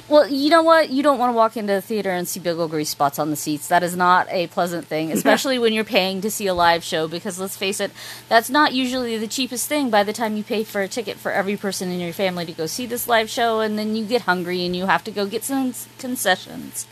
Well, 0.08 0.26
you 0.26 0.48
know 0.48 0.62
what? 0.62 0.88
You 0.88 1.02
don't 1.02 1.18
want 1.18 1.30
to 1.32 1.36
walk 1.36 1.54
into 1.58 1.74
the 1.74 1.82
theater 1.82 2.10
and 2.10 2.26
see 2.26 2.40
big 2.40 2.56
old 2.56 2.70
grease 2.70 2.88
spots 2.88 3.18
on 3.18 3.28
the 3.28 3.36
seats. 3.36 3.68
That 3.68 3.82
is 3.82 3.94
not 3.94 4.26
a 4.30 4.46
pleasant 4.46 4.86
thing, 4.86 5.12
especially 5.18 5.58
when 5.58 5.74
you're 5.74 5.84
paying 5.84 6.22
to 6.22 6.30
see 6.30 6.46
a 6.46 6.54
live 6.54 6.82
show. 6.82 7.06
Because 7.08 7.38
let's 7.38 7.58
face 7.58 7.78
it, 7.78 7.90
that's 8.30 8.48
not 8.48 8.72
usually 8.72 9.18
the 9.18 9.28
cheapest 9.28 9.68
thing. 9.68 9.90
By 9.90 10.02
the 10.02 10.14
time 10.14 10.34
you 10.38 10.44
pay 10.44 10.64
for 10.64 10.80
a 10.80 10.88
ticket 10.88 11.18
for 11.18 11.30
every 11.30 11.58
person 11.58 11.90
in 11.90 12.00
your 12.00 12.14
family 12.14 12.46
to 12.46 12.52
go 12.52 12.64
see 12.66 12.86
this 12.86 13.06
live 13.06 13.28
show, 13.28 13.60
and 13.60 13.78
then 13.78 13.96
you 13.96 14.06
get 14.06 14.22
hungry 14.22 14.64
and 14.64 14.74
you 14.74 14.86
have 14.86 15.04
to 15.04 15.10
go 15.10 15.26
get 15.26 15.44
some 15.44 15.74
concessions, 15.98 16.86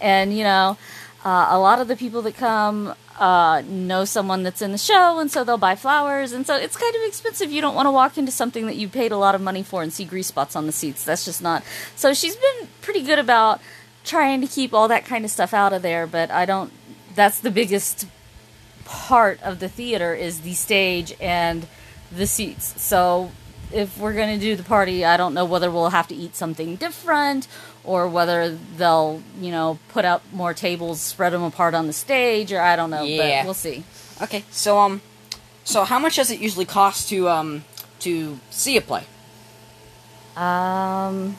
and 0.00 0.32
you 0.36 0.44
know, 0.44 0.76
uh, 1.24 1.48
a 1.50 1.58
lot 1.58 1.80
of 1.80 1.88
the 1.88 1.96
people 1.96 2.22
that 2.22 2.36
come 2.36 2.94
uh, 3.18 3.62
know 3.66 4.04
someone 4.04 4.42
that's 4.42 4.62
in 4.62 4.72
the 4.72 4.78
show, 4.78 5.18
and 5.18 5.30
so 5.30 5.44
they'll 5.44 5.58
buy 5.58 5.74
flowers, 5.74 6.32
and 6.32 6.46
so 6.46 6.56
it's 6.56 6.76
kind 6.76 6.94
of 6.94 7.02
expensive. 7.02 7.50
You 7.50 7.60
don't 7.60 7.74
want 7.74 7.86
to 7.86 7.90
walk 7.90 8.16
into 8.16 8.32
something 8.32 8.66
that 8.66 8.76
you 8.76 8.88
paid 8.88 9.12
a 9.12 9.16
lot 9.16 9.34
of 9.34 9.40
money 9.40 9.62
for 9.62 9.82
and 9.82 9.92
see 9.92 10.04
grease 10.04 10.28
spots 10.28 10.54
on 10.54 10.66
the 10.66 10.72
seats. 10.72 11.04
That's 11.04 11.24
just 11.24 11.42
not. 11.42 11.62
So 11.96 12.14
she's 12.14 12.36
been 12.36 12.68
pretty 12.80 13.02
good 13.02 13.18
about 13.18 13.60
trying 14.04 14.40
to 14.40 14.46
keep 14.46 14.72
all 14.72 14.88
that 14.88 15.04
kind 15.04 15.24
of 15.24 15.30
stuff 15.30 15.52
out 15.52 15.72
of 15.72 15.82
there, 15.82 16.06
but 16.06 16.30
I 16.30 16.44
don't. 16.44 16.72
That's 17.14 17.40
the 17.40 17.50
biggest 17.50 18.06
part 18.84 19.42
of 19.42 19.58
the 19.58 19.68
theater 19.68 20.14
is 20.14 20.42
the 20.42 20.54
stage 20.54 21.14
and 21.20 21.66
the 22.10 22.26
seats. 22.26 22.80
So 22.80 23.32
if 23.72 23.98
we're 23.98 24.14
going 24.14 24.38
to 24.38 24.40
do 24.40 24.56
the 24.56 24.62
party, 24.62 25.04
I 25.04 25.16
don't 25.16 25.34
know 25.34 25.44
whether 25.44 25.70
we'll 25.70 25.90
have 25.90 26.08
to 26.08 26.14
eat 26.14 26.36
something 26.36 26.76
different 26.76 27.48
or 27.88 28.06
whether 28.06 28.50
they'll, 28.76 29.22
you 29.40 29.50
know, 29.50 29.78
put 29.88 30.04
out 30.04 30.20
more 30.30 30.52
tables, 30.52 31.00
spread 31.00 31.32
them 31.32 31.42
apart 31.42 31.72
on 31.72 31.86
the 31.86 31.92
stage, 31.92 32.52
or 32.52 32.60
I 32.60 32.76
don't 32.76 32.90
know. 32.90 33.02
Yeah. 33.02 33.40
But 33.40 33.46
we'll 33.46 33.54
see. 33.54 33.82
Okay, 34.20 34.44
so 34.50 34.78
um, 34.78 35.00
so 35.64 35.84
how 35.84 35.98
much 35.98 36.16
does 36.16 36.30
it 36.30 36.38
usually 36.38 36.66
cost 36.66 37.08
to 37.08 37.28
um 37.28 37.64
to 38.00 38.38
see 38.50 38.76
a 38.76 38.82
play? 38.82 39.04
Um, 40.36 41.36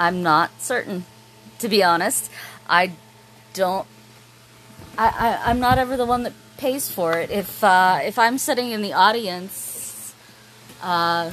I'm 0.00 0.22
not 0.22 0.50
certain, 0.60 1.04
to 1.58 1.68
be 1.68 1.84
honest. 1.84 2.30
I 2.66 2.92
don't. 3.52 3.86
I, 4.96 5.08
I 5.08 5.50
I'm 5.50 5.60
not 5.60 5.76
ever 5.76 5.96
the 5.96 6.06
one 6.06 6.22
that 6.22 6.32
pays 6.56 6.90
for 6.90 7.18
it. 7.18 7.30
If 7.30 7.62
uh, 7.62 8.00
if 8.02 8.18
I'm 8.18 8.38
sitting 8.38 8.70
in 8.70 8.80
the 8.80 8.94
audience, 8.94 10.14
uh, 10.82 11.32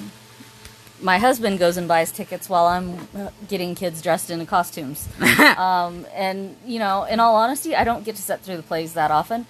my 1.02 1.18
husband 1.18 1.60
goes 1.60 1.78
and 1.78 1.88
buys 1.88 2.12
tickets 2.12 2.50
while 2.50 2.66
I'm 2.66 3.08
uh, 3.16 3.30
getting 3.48 3.75
kids 3.75 4.02
dressed 4.02 4.30
in 4.30 4.46
costumes. 4.46 5.08
um, 5.58 6.06
and 6.14 6.56
you 6.66 6.80
know, 6.80 7.04
in 7.04 7.20
all 7.20 7.36
honesty, 7.36 7.75
I 7.75 7.84
don't 7.84 8.04
get 8.04 8.16
to 8.16 8.22
sit 8.22 8.42
through 8.42 8.58
the 8.58 8.64
plays 8.64 8.94
that 8.94 9.12
often. 9.12 9.46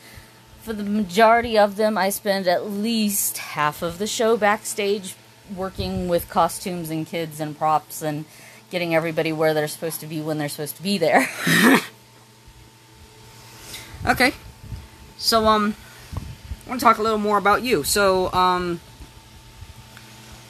For 0.62 0.74
the 0.74 0.84
majority 0.84 1.58
of 1.58 1.76
them, 1.76 1.98
I 1.98 2.10
spend 2.10 2.48
at 2.48 2.70
least 2.70 3.38
half 3.38 3.82
of 3.82 4.00
the 4.00 4.08
show 4.08 4.36
backstage 4.36 5.16
working 5.56 6.08
with 6.08 6.30
costumes 6.30 6.90
and 6.90 7.06
kids 7.06 7.40
and 7.40 7.56
props 7.56 8.02
and 8.02 8.26
getting 8.72 8.96
everybody 8.96 9.32
where 9.32 9.54
they're 9.54 9.68
supposed 9.68 10.00
to 10.00 10.08
be 10.08 10.22
when 10.22 10.40
they're 10.40 10.50
supposed 10.50 10.76
to 10.78 10.84
be 10.84 10.98
there. 10.98 11.30
Okay, 14.06 14.34
so 15.18 15.48
um, 15.48 15.76
I 16.16 16.70
want 16.70 16.80
to 16.80 16.86
talk 16.86 17.00
a 17.00 17.02
little 17.02 17.18
more 17.18 17.40
about 17.40 17.64
you. 17.64 17.84
So 17.84 18.32
um, 18.34 18.80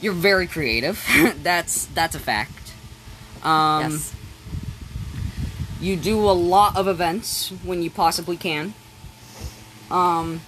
you're 0.06 0.14
very 0.14 0.46
creative. 0.48 1.04
that's 1.44 1.88
that's 1.88 2.16
a 2.16 2.20
fact. 2.20 2.74
Um, 3.44 3.92
yes. 3.92 4.14
You 5.82 5.96
do 5.98 6.20
a 6.30 6.32
lot 6.32 6.78
of 6.78 6.88
events 6.88 7.50
when 7.64 7.84
you 7.84 7.90
possibly 7.90 8.38
can. 8.38 8.74
Um, 9.92 10.42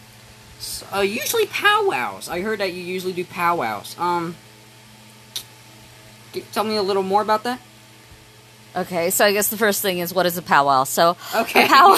s- 0.57 0.83
uh, 0.93 1.01
usually 1.01 1.47
powwows. 1.47 2.29
I 2.29 2.41
heard 2.41 2.59
that 2.59 2.71
you 2.73 2.81
usually 2.81 3.13
do 3.13 3.25
powwows. 3.25 3.95
Um, 3.99 4.35
tell 6.53 6.63
me 6.63 6.75
a 6.75 6.81
little 6.81 7.03
more 7.03 7.21
about 7.21 7.43
that. 7.43 7.59
Okay, 8.75 9.09
so 9.09 9.25
I 9.25 9.33
guess 9.33 9.49
the 9.49 9.57
first 9.57 9.81
thing 9.81 9.99
is 9.99 10.13
what 10.13 10.25
is 10.27 10.37
a 10.37 10.41
powwow? 10.41 10.83
So 10.83 11.17
Okay. 11.35 11.67
powwow 11.67 11.97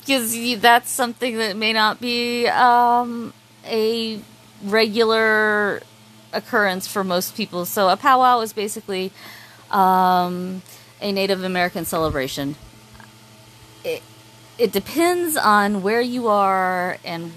because 0.00 0.34
that's 0.60 0.90
something 0.90 1.36
that 1.36 1.56
may 1.56 1.72
not 1.72 2.00
be 2.00 2.48
um, 2.48 3.32
a 3.66 4.20
regular 4.62 5.82
occurrence 6.32 6.86
for 6.86 7.04
most 7.04 7.36
people. 7.36 7.64
So 7.64 7.88
a 7.88 7.96
powwow 7.96 8.40
is 8.40 8.52
basically 8.52 9.12
um, 9.70 10.62
a 11.00 11.12
Native 11.12 11.42
American 11.44 11.84
celebration. 11.84 12.56
It, 13.84 14.02
it 14.58 14.72
depends 14.72 15.36
on 15.36 15.82
where 15.82 16.00
you 16.00 16.28
are 16.28 16.98
and 17.04 17.32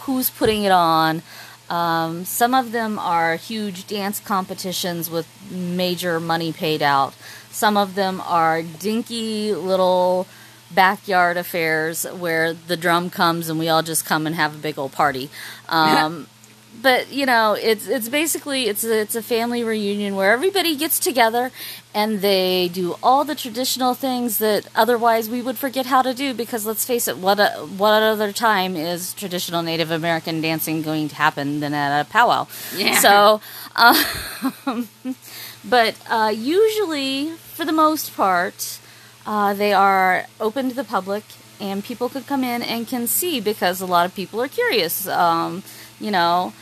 who's 0.00 0.30
putting 0.30 0.64
it 0.64 0.72
on. 0.72 1.22
Um, 1.68 2.24
some 2.24 2.54
of 2.54 2.72
them 2.72 2.98
are 2.98 3.36
huge 3.36 3.86
dance 3.86 4.20
competitions 4.20 5.10
with 5.10 5.28
major 5.50 6.18
money 6.18 6.52
paid 6.52 6.82
out. 6.82 7.14
Some 7.50 7.76
of 7.76 7.94
them 7.94 8.22
are 8.22 8.62
dinky 8.62 9.52
little 9.52 10.26
backyard 10.70 11.36
affairs 11.36 12.04
where 12.04 12.52
the 12.52 12.76
drum 12.76 13.10
comes 13.10 13.48
and 13.48 13.58
we 13.58 13.68
all 13.68 13.82
just 13.82 14.06
come 14.06 14.26
and 14.26 14.34
have 14.34 14.54
a 14.54 14.58
big 14.58 14.78
old 14.78 14.92
party. 14.92 15.28
Um, 15.68 16.26
but 16.80 17.12
you 17.12 17.26
know, 17.26 17.54
it's 17.54 17.86
it's 17.88 18.08
basically 18.08 18.68
it's 18.68 18.84
a, 18.84 19.00
it's 19.00 19.14
a 19.14 19.22
family 19.22 19.64
reunion 19.64 20.14
where 20.16 20.32
everybody 20.32 20.76
gets 20.76 20.98
together 20.98 21.50
and 21.94 22.20
they 22.20 22.68
do 22.68 22.96
all 23.02 23.24
the 23.24 23.34
traditional 23.34 23.94
things 23.94 24.38
that 24.38 24.66
otherwise 24.76 25.28
we 25.28 25.42
would 25.42 25.58
forget 25.58 25.86
how 25.86 26.02
to 26.02 26.14
do 26.14 26.34
because 26.34 26.64
let's 26.66 26.84
face 26.84 27.08
it, 27.08 27.18
what 27.18 27.40
a, 27.40 27.50
what 27.76 28.02
other 28.02 28.32
time 28.32 28.76
is 28.76 29.14
traditional 29.14 29.62
Native 29.62 29.90
American 29.90 30.40
dancing 30.40 30.82
going 30.82 31.08
to 31.08 31.14
happen 31.16 31.60
than 31.60 31.74
at 31.74 32.00
a 32.00 32.04
powwow? 32.04 32.46
Yeah. 32.76 33.00
So, 33.00 33.40
um, 33.74 34.88
but 35.64 35.96
uh, 36.08 36.32
usually, 36.34 37.30
for 37.30 37.64
the 37.64 37.72
most 37.72 38.14
part, 38.16 38.78
uh, 39.26 39.54
they 39.54 39.72
are 39.72 40.26
open 40.40 40.68
to 40.68 40.74
the 40.74 40.84
public 40.84 41.24
and 41.60 41.82
people 41.82 42.08
could 42.08 42.26
come 42.26 42.44
in 42.44 42.62
and 42.62 42.86
can 42.86 43.06
see 43.06 43.40
because 43.40 43.80
a 43.80 43.86
lot 43.86 44.06
of 44.06 44.14
people 44.14 44.40
are 44.40 44.48
curious. 44.48 45.08
Um, 45.08 45.62
you 46.00 46.10
know, 46.10 46.52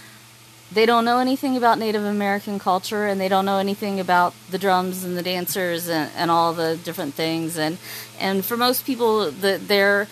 they 0.72 0.84
don't 0.84 1.04
know 1.04 1.18
anything 1.18 1.56
about 1.56 1.78
Native 1.78 2.04
American 2.04 2.58
culture 2.58 3.06
and 3.06 3.20
they 3.20 3.28
don't 3.28 3.44
know 3.44 3.58
anything 3.58 4.00
about 4.00 4.34
the 4.50 4.58
drums 4.58 5.04
and 5.04 5.16
the 5.16 5.22
dancers 5.22 5.88
and, 5.88 6.10
and 6.16 6.30
all 6.30 6.52
the 6.52 6.76
different 6.82 7.14
things. 7.14 7.56
And, 7.56 7.78
and 8.18 8.44
for 8.44 8.56
most 8.56 8.84
people, 8.84 9.30
the, 9.30 9.58
their 9.58 10.08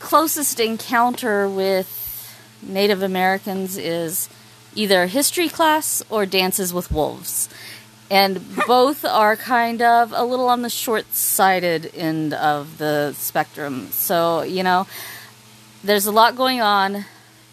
closest 0.00 0.58
encounter 0.58 1.48
with 1.48 2.02
Native 2.62 3.02
Americans 3.02 3.76
is 3.76 4.28
either 4.74 5.06
history 5.06 5.48
class 5.48 6.02
or 6.10 6.26
dances 6.26 6.74
with 6.74 6.90
wolves. 6.90 7.48
And 8.10 8.40
both 8.66 9.04
are 9.04 9.36
kind 9.36 9.82
of 9.82 10.12
a 10.14 10.24
little 10.24 10.48
on 10.48 10.62
the 10.62 10.70
short 10.70 11.12
sighted 11.14 11.92
end 11.94 12.34
of 12.34 12.78
the 12.78 13.12
spectrum. 13.12 13.88
So, 13.92 14.42
you 14.42 14.62
know, 14.62 14.86
there's 15.84 16.06
a 16.06 16.12
lot 16.12 16.34
going 16.36 16.60
on. 16.60 17.04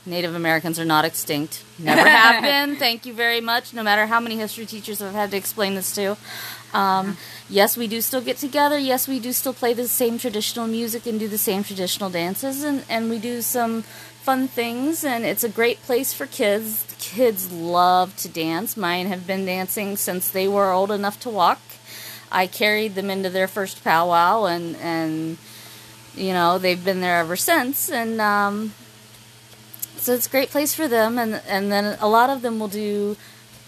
Native 0.06 0.36
Americans 0.36 0.80
are 0.80 0.86
not 0.86 1.06
extinct. 1.06 1.64
Never 1.80 2.08
have 2.08 2.44
been. 2.52 2.76
Thank 2.76 3.06
you 3.06 3.14
very 3.14 3.40
much. 3.40 3.74
No 3.74 3.84
matter 3.84 4.06
how 4.06 4.20
many 4.20 4.36
history 4.36 4.66
teachers 4.66 5.02
I've 5.02 5.14
had 5.14 5.32
to 5.32 5.38
explain 5.38 5.76
this 5.76 5.96
to. 5.96 6.18
Um, 6.74 7.18
yes, 7.50 7.78
we 7.78 7.88
do 7.88 8.02
still 8.02 8.22
get 8.22 8.38
together. 8.38 8.78
Yes, 8.78 9.08
we 9.08 9.20
do 9.20 9.32
still 9.32 9.54
play 9.54 9.74
the 9.74 9.88
same 9.88 10.18
traditional 10.18 10.68
music 10.68 11.06
and 11.06 11.20
do 11.20 11.28
the 11.28 11.38
same 11.38 11.64
traditional 11.64 12.10
dances, 12.10 12.64
and, 12.64 12.84
and 12.90 13.10
we 13.10 13.20
do 13.20 13.42
some 13.42 13.84
fun 13.84 14.48
things. 14.48 15.04
And 15.06 15.24
it's 15.24 15.44
a 15.44 15.50
great 15.50 15.82
place 15.84 16.14
for 16.14 16.26
kids. 16.26 16.86
Kids 17.00 17.52
love 17.52 18.16
to 18.18 18.28
dance. 18.28 18.76
Mine 18.76 19.08
have 19.08 19.28
been 19.28 19.46
dancing 19.46 19.96
since 19.98 20.30
they 20.30 20.48
were 20.48 20.72
old 20.72 20.92
enough 20.92 21.20
to 21.22 21.30
walk. 21.30 21.62
I 22.32 22.48
carried 22.48 22.96
them 22.96 23.10
into 23.12 23.30
their 23.30 23.48
first 23.48 23.84
powwow, 23.84 24.46
and 24.46 24.76
and 24.78 25.38
you 26.16 26.34
know 26.34 26.58
they've 26.58 26.84
been 26.84 27.00
there 27.00 27.20
ever 27.20 27.36
since. 27.36 27.92
And 27.92 28.20
um, 28.20 28.74
so 30.04 30.14
it's 30.14 30.28
a 30.28 30.30
great 30.30 30.50
place 30.50 30.74
for 30.76 30.88
them. 30.88 31.18
And 31.18 31.42
and 31.48 31.72
then 31.72 31.98
a 32.00 32.08
lot 32.08 32.30
of 32.30 32.42
them 32.42 32.60
will 32.60 32.68
do 32.68 33.16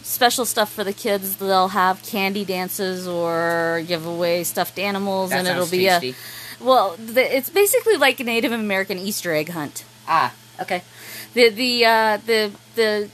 special 0.03 0.45
stuff 0.45 0.71
for 0.71 0.83
the 0.83 0.93
kids. 0.93 1.37
They'll 1.37 1.69
have 1.69 2.03
candy 2.03 2.45
dances 2.45 3.07
or 3.07 3.83
give 3.87 4.05
away 4.05 4.43
stuffed 4.43 4.77
animals, 4.79 5.29
That 5.31 5.39
and 5.39 5.47
it'll 5.47 5.65
be 5.67 5.85
tasty. 5.85 6.11
a 6.61 6.63
well. 6.63 6.95
The, 6.97 7.23
it's 7.37 7.49
basically 7.49 7.97
like 7.97 8.19
a 8.19 8.23
Native 8.23 8.51
American 8.51 8.97
Easter 8.97 9.33
egg 9.33 9.49
hunt. 9.49 9.83
Ah, 10.07 10.33
Okay. 10.61 10.81
The 11.33 11.49
the 11.49 11.85
uh, 11.85 12.17
the 12.25 12.51
the 12.75 13.09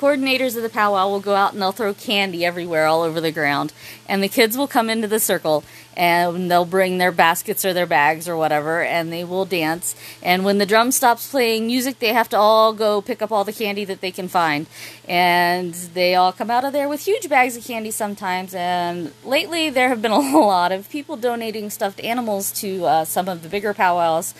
coordinators 0.00 0.56
of 0.56 0.62
the 0.62 0.70
powwow 0.70 1.08
will 1.08 1.20
go 1.20 1.34
out 1.34 1.52
and 1.52 1.60
they'll 1.60 1.72
throw 1.72 1.92
candy 1.92 2.44
everywhere 2.44 2.86
all 2.86 3.02
over 3.02 3.20
the 3.20 3.30
ground, 3.30 3.72
and 4.08 4.22
the 4.22 4.28
kids 4.28 4.56
will 4.56 4.68
come 4.68 4.88
into 4.88 5.06
the 5.06 5.20
circle 5.20 5.62
and 5.96 6.50
they'll 6.50 6.64
bring 6.64 6.98
their 6.98 7.12
baskets 7.12 7.64
or 7.64 7.74
their 7.74 7.86
bags 7.86 8.28
or 8.28 8.36
whatever, 8.36 8.82
and 8.82 9.12
they 9.12 9.24
will 9.24 9.44
dance. 9.44 9.94
And 10.22 10.44
when 10.44 10.58
the 10.58 10.64
drum 10.64 10.92
stops 10.92 11.30
playing 11.30 11.66
music, 11.66 11.98
they 11.98 12.14
have 12.14 12.28
to 12.30 12.38
all 12.38 12.72
go 12.72 13.02
pick 13.02 13.20
up 13.20 13.30
all 13.30 13.44
the 13.44 13.52
candy 13.52 13.84
that 13.84 14.00
they 14.00 14.10
can 14.10 14.28
find, 14.28 14.66
and 15.06 15.74
they 15.74 16.14
all 16.14 16.32
come 16.32 16.50
out 16.50 16.64
of 16.64 16.72
there 16.72 16.88
with 16.88 17.04
huge 17.04 17.28
bags 17.28 17.56
of 17.56 17.64
candy 17.64 17.90
sometimes. 17.90 18.54
And 18.54 19.12
lately, 19.24 19.68
there 19.68 19.88
have 19.88 20.00
been 20.00 20.12
a 20.12 20.18
lot 20.38 20.72
of 20.72 20.88
people 20.88 21.16
donating 21.16 21.68
stuffed 21.68 22.00
animals 22.00 22.52
to 22.60 22.86
uh, 22.86 23.04
some 23.04 23.28
of 23.28 23.42
the 23.42 23.48
bigger 23.48 23.74
powwows. 23.74 24.32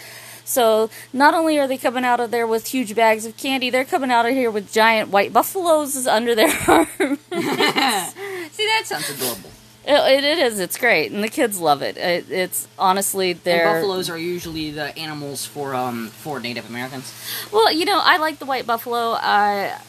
So 0.50 0.90
not 1.12 1.32
only 1.32 1.60
are 1.60 1.68
they 1.68 1.78
coming 1.78 2.04
out 2.04 2.18
of 2.18 2.32
there 2.32 2.44
with 2.46 2.66
huge 2.66 2.96
bags 2.96 3.24
of 3.24 3.36
candy, 3.36 3.70
they're 3.70 3.84
coming 3.84 4.10
out 4.10 4.26
of 4.26 4.32
here 4.32 4.50
with 4.50 4.72
giant 4.72 5.10
white 5.10 5.32
buffaloes 5.32 6.08
under 6.08 6.34
their 6.34 6.48
arms. 6.68 6.90
see 6.98 7.16
that 7.30 8.82
sounds 8.84 9.10
adorable. 9.10 9.50
it, 9.86 10.24
it 10.24 10.38
is. 10.40 10.58
It's 10.58 10.76
great, 10.76 11.12
and 11.12 11.22
the 11.22 11.28
kids 11.28 11.60
love 11.60 11.82
it. 11.82 11.96
it 11.96 12.30
it's 12.30 12.66
honestly 12.78 13.32
they're 13.32 13.74
buffaloes 13.74 14.10
are 14.10 14.18
usually 14.18 14.72
the 14.72 14.96
animals 14.98 15.46
for 15.46 15.72
um 15.74 16.08
for 16.08 16.40
Native 16.40 16.68
Americans. 16.68 17.14
well. 17.52 17.72
You 17.72 17.84
know, 17.84 18.00
I 18.02 18.16
like 18.16 18.40
the 18.40 18.46
white 18.46 18.66
buffalo. 18.66 19.16
I 19.20 19.80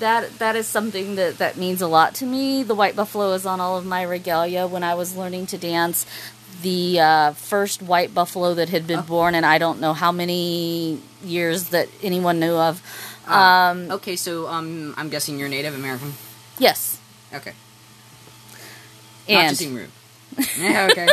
that 0.00 0.38
that 0.38 0.56
is 0.56 0.66
something 0.66 1.16
that 1.16 1.36
that 1.38 1.58
means 1.58 1.82
a 1.82 1.86
lot 1.86 2.14
to 2.16 2.26
me. 2.26 2.62
The 2.62 2.74
white 2.74 2.96
buffalo 2.96 3.32
is 3.34 3.44
on 3.44 3.60
all 3.60 3.76
of 3.76 3.84
my 3.84 4.02
regalia 4.02 4.66
when 4.66 4.82
I 4.82 4.94
was 4.94 5.14
learning 5.14 5.46
to 5.48 5.58
dance. 5.58 6.06
The 6.62 7.00
uh, 7.00 7.32
first 7.32 7.80
white 7.82 8.12
buffalo 8.14 8.54
that 8.54 8.68
had 8.68 8.86
been 8.86 9.00
Oh. 9.00 9.02
born, 9.02 9.34
and 9.34 9.46
I 9.46 9.58
don't 9.58 9.80
know 9.80 9.92
how 9.94 10.12
many 10.12 10.98
years 11.24 11.70
that 11.70 11.88
anyone 12.02 12.38
knew 12.40 12.54
of. 12.54 12.82
Ah, 13.26 13.70
Um, 13.70 13.90
okay, 13.92 14.16
so 14.16 14.46
um 14.48 14.94
I'm 14.98 15.08
guessing 15.08 15.38
you're 15.38 15.48
Native 15.48 15.74
American. 15.74 16.14
yes, 16.58 16.98
Okay. 17.32 17.52
Not 19.28 19.50
to 19.50 19.56
seem 19.56 19.74
rude. 19.76 19.90
yeah, 20.58 20.88
okay. 20.90 21.08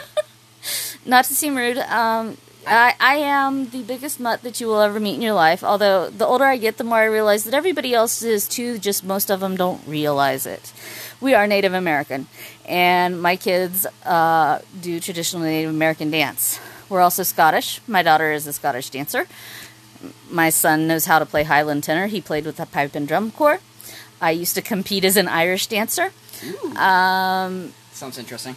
not 1.06 1.25
to 1.25 1.34
seem 1.36 1.56
rude, 1.56 1.77
um, 1.77 2.38
I, 2.69 2.95
I 3.00 3.15
am 3.15 3.69
the 3.69 3.81
biggest 3.83 4.19
mutt 4.19 4.43
that 4.43 4.59
you 4.59 4.67
will 4.67 4.81
ever 4.81 5.00
meet 5.00 5.15
in 5.15 5.21
your 5.21 5.33
life. 5.33 5.63
Although 5.63 6.09
the 6.09 6.25
older 6.25 6.43
I 6.43 6.57
get, 6.57 6.77
the 6.77 6.83
more 6.83 6.97
I 6.97 7.05
realize 7.05 7.45
that 7.45 7.53
everybody 7.53 7.93
else 7.93 8.21
is 8.24 8.47
too. 8.47 8.77
Just 8.77 9.03
most 9.05 9.29
of 9.29 9.39
them 9.39 9.55
don't 9.55 9.81
realize 9.88 10.45
it. 10.45 10.74
We 11.21 11.33
are 11.33 11.47
Native 11.47 11.74
American, 11.74 12.27
and 12.67 13.21
my 13.21 13.38
kids 13.38 13.88
uh, 14.05 14.60
do 14.80 14.99
traditional 14.99 15.43
Native 15.43 15.69
American 15.69 16.12
dance. 16.12 16.60
We're 16.89 17.01
also 17.01 17.23
Scottish. 17.23 17.82
My 17.88 18.03
daughter 18.03 18.32
is 18.32 18.45
a 18.47 18.53
Scottish 18.53 18.89
dancer. 18.89 19.27
My 20.30 20.49
son 20.49 20.88
knows 20.88 21.06
how 21.06 21.19
to 21.19 21.25
play 21.25 21.43
Highland 21.43 21.84
tenor. 21.84 22.08
He 22.08 22.21
played 22.21 22.45
with 22.45 22.58
the 22.58 22.65
pipe 22.65 22.93
and 22.95 23.08
drum 23.08 23.32
corps. 23.32 23.60
I 24.21 24.32
used 24.32 24.56
to 24.56 24.62
compete 24.62 25.06
as 25.06 25.17
an 25.17 25.27
Irish 25.27 25.67
dancer. 25.67 26.12
Um, 26.75 27.73
Sounds 27.93 28.17
interesting. 28.17 28.56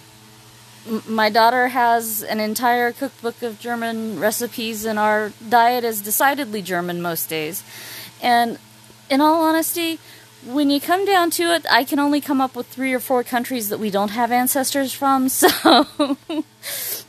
My 1.07 1.29
daughter 1.31 1.69
has 1.69 2.23
an 2.23 2.41
entire 2.41 2.93
cookbook 2.93 3.43
of 3.43 3.61
German 3.61 4.19
recipes, 4.19 4.85
and 4.85 4.99
our 4.99 5.33
diet 5.49 5.85
is 5.85 6.01
decidedly 6.01 6.63
German 6.63 7.03
most 7.03 7.29
days. 7.29 7.63
And 8.23 8.59
in 9.11 9.21
all 9.21 9.43
honesty, 9.43 9.99
when 10.47 10.71
you 10.71 10.81
come 10.81 11.05
down 11.05 11.31
to 11.33 11.43
it, 11.55 11.67
I 11.71 11.85
can 11.85 11.99
only 11.99 12.21
come 12.21 12.41
up 12.41 12.57
with 12.57 12.67
three 12.67 12.95
or 12.95 13.01
four 13.01 13.23
countries 13.23 13.69
that 13.69 13.79
we 13.79 13.91
don't 13.91 14.11
have 14.11 14.33
ancestors 14.33 14.93
from, 14.93 15.29
so 15.41 15.85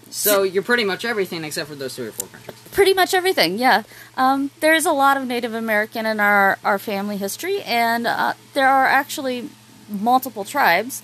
So 0.09 0.43
you're 0.43 0.63
pretty 0.63 0.83
much 0.83 1.05
everything 1.05 1.45
except 1.45 1.69
for 1.69 1.75
those 1.75 1.95
three 1.95 2.07
or 2.07 2.11
four 2.11 2.27
countries. 2.27 2.57
pretty 2.71 2.93
much 2.93 3.13
everything, 3.13 3.57
yeah. 3.57 3.83
Um, 4.17 4.51
there 4.59 4.73
is 4.73 4.85
a 4.85 4.91
lot 4.91 5.15
of 5.15 5.25
Native 5.25 5.53
American 5.53 6.05
in 6.05 6.19
our, 6.19 6.59
our 6.65 6.77
family 6.77 7.15
history, 7.15 7.61
and 7.63 8.05
uh, 8.05 8.33
there 8.53 8.67
are 8.67 8.85
actually 8.85 9.47
multiple 9.87 10.43
tribes, 10.43 11.01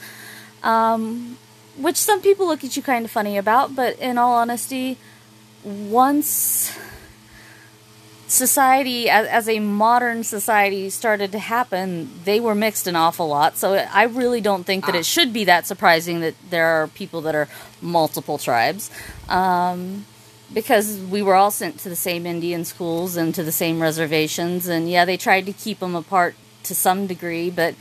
um, 0.63 1.38
which 1.77 1.97
some 1.97 2.21
people 2.21 2.47
look 2.47 2.63
at 2.63 2.75
you 2.75 2.83
kind 2.83 3.05
of 3.05 3.11
funny 3.11 3.37
about, 3.37 3.75
but 3.75 3.97
in 3.99 4.17
all 4.17 4.33
honesty, 4.33 4.97
once 5.63 6.77
society, 8.27 9.09
as, 9.09 9.25
as 9.27 9.47
a 9.49 9.59
modern 9.59 10.23
society, 10.23 10.89
started 10.89 11.31
to 11.31 11.39
happen, 11.39 12.09
they 12.25 12.39
were 12.39 12.53
mixed 12.55 12.87
an 12.87 12.95
awful 12.95 13.27
lot. 13.29 13.57
So 13.57 13.75
I 13.75 14.03
really 14.03 14.41
don't 14.41 14.65
think 14.65 14.85
that 14.85 14.95
Ah. 14.95 14.99
it 14.99 15.05
should 15.05 15.31
be 15.31 15.45
that 15.45 15.65
surprising 15.65 16.19
that 16.21 16.35
there 16.49 16.65
are 16.65 16.87
people 16.87 17.21
that 17.21 17.35
are 17.35 17.47
multiple 17.81 18.37
tribes. 18.37 18.89
Um, 19.29 20.05
because 20.53 20.97
we 21.09 21.21
were 21.21 21.35
all 21.35 21.51
sent 21.51 21.77
to 21.79 21.89
the 21.89 21.95
same 21.95 22.25
Indian 22.25 22.63
schools 22.65 23.17
and 23.17 23.35
to 23.35 23.43
the 23.43 23.51
same 23.51 23.81
reservations, 23.81 24.67
and 24.67 24.89
yeah, 24.89 25.03
they 25.05 25.17
tried 25.17 25.45
to 25.45 25.53
keep 25.53 25.79
them 25.79 25.95
apart 25.95 26.35
to 26.63 26.73
some 26.75 27.05
degree, 27.07 27.49
but 27.49 27.75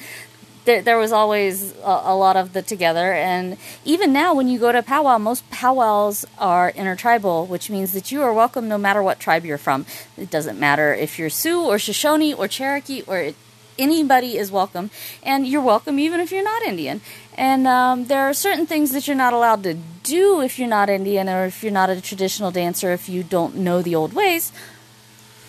there, 0.67 0.83
there 0.83 0.99
was 0.99 1.13
always 1.13 1.73
a, 1.79 2.01
a 2.05 2.17
lot 2.17 2.37
of 2.37 2.53
the 2.53 2.61
together. 2.61 3.15
And 3.15 3.57
even 3.85 4.13
now, 4.13 4.35
when 4.35 4.49
you 4.49 4.59
go 4.59 4.71
to 4.73 4.83
powwow, 4.83 5.17
most 5.17 5.49
powwows 5.51 6.27
are 6.39 6.71
intertribal, 6.71 7.47
which 7.47 7.71
means 7.71 7.93
that 7.93 8.13
you 8.13 8.23
are 8.23 8.35
welcome 8.35 8.69
no 8.69 8.77
matter 8.77 9.03
what 9.03 9.19
tribe 9.19 9.45
you're 9.45 9.59
from. 9.59 9.87
It 10.19 10.31
doesn't 10.31 10.61
matter 10.61 10.93
if 10.93 11.19
you're 11.19 11.31
Sioux 11.31 11.65
or 11.65 11.79
Shoshone 11.79 12.35
or 12.35 12.49
Cherokee 12.49 13.03
or 13.07 13.19
it, 13.19 13.37
anybody 13.79 14.39
is 14.39 14.51
welcome, 14.51 14.91
and 15.23 15.47
you're 15.47 15.63
welcome 15.63 15.99
even 15.99 16.21
if 16.21 16.33
you're 16.33 16.45
not 16.45 16.63
Indian. 16.63 17.01
And 17.37 17.67
um, 17.67 18.07
there 18.07 18.23
are 18.23 18.35
certain 18.35 18.67
things 18.67 18.93
that 18.93 19.07
you're 19.07 19.17
not 19.17 19.33
allowed 19.33 19.63
to 19.65 19.75
do 20.03 20.41
if 20.41 20.59
you're 20.59 20.69
not 20.69 20.89
Indian 20.89 21.29
or 21.29 21.45
if 21.45 21.63
you're 21.63 21.73
not 21.73 21.91
a 21.91 22.01
traditional 22.01 22.51
dancer, 22.51 22.93
if 22.93 23.09
you 23.09 23.23
don't 23.23 23.57
know 23.57 23.83
the 23.83 23.95
old 23.95 24.15
ways. 24.15 24.53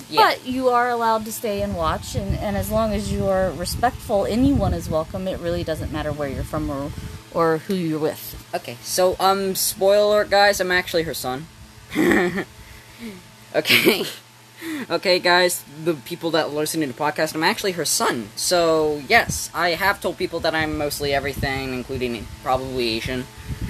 Yeah. 0.10 0.32
But 0.32 0.46
you 0.46 0.70
are 0.70 0.89
allowed 0.89 1.26
to 1.26 1.32
stay 1.32 1.62
and 1.62 1.76
watch, 1.76 2.15
and, 2.15 2.38
and 2.38 2.56
as 2.56 2.72
long 2.72 2.93
as 2.93 3.12
you 3.12 3.28
are 3.28 3.52
respectful, 3.52 4.26
anyone 4.26 4.74
is 4.74 4.89
welcome. 4.89 5.28
It 5.28 5.39
really 5.39 5.63
doesn't 5.63 5.91
matter 5.91 6.12
where 6.12 6.30
you're 6.30 6.43
from 6.43 6.70
or, 6.70 6.91
or 7.34 7.58
who 7.60 7.76
you're 7.76 8.00
with. 8.00 8.46
Okay, 8.56 8.78
so 8.82 9.17
um, 9.20 9.56
spoiler 9.56 10.22
alert, 10.22 10.30
guys. 10.30 10.62
I'm 10.62 10.72
actually 10.72 11.04
her 11.04 11.13
son. 11.13 11.48
okay, 13.56 14.06
okay, 14.89 15.20
guys. 15.20 15.63
The 15.84 15.93
people 15.93 16.32
that 16.32 16.54
listen 16.54 16.82
to 16.82 16.88
the 16.88 16.93
podcast, 16.93 17.36
I'm 17.36 17.43
actually 17.43 17.74
her 17.74 17.86
son. 17.86 18.30
So 18.36 19.02
yes, 19.10 19.50
I 19.54 19.72
have 19.72 20.00
told 20.00 20.17
people 20.17 20.39
that 20.41 20.56
I'm 20.56 20.78
mostly 20.78 21.13
everything, 21.13 21.74
including 21.74 22.26
probably 22.43 22.89
Asian. 22.89 23.26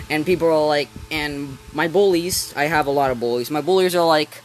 And 0.09 0.25
people 0.25 0.47
are 0.47 0.67
like, 0.67 0.89
and 1.11 1.57
my 1.73 1.87
bullies. 1.87 2.53
I 2.55 2.65
have 2.65 2.87
a 2.87 2.91
lot 2.91 3.11
of 3.11 3.19
bullies. 3.19 3.51
My 3.51 3.61
bullies 3.61 3.93
are 3.95 4.05
like, 4.05 4.41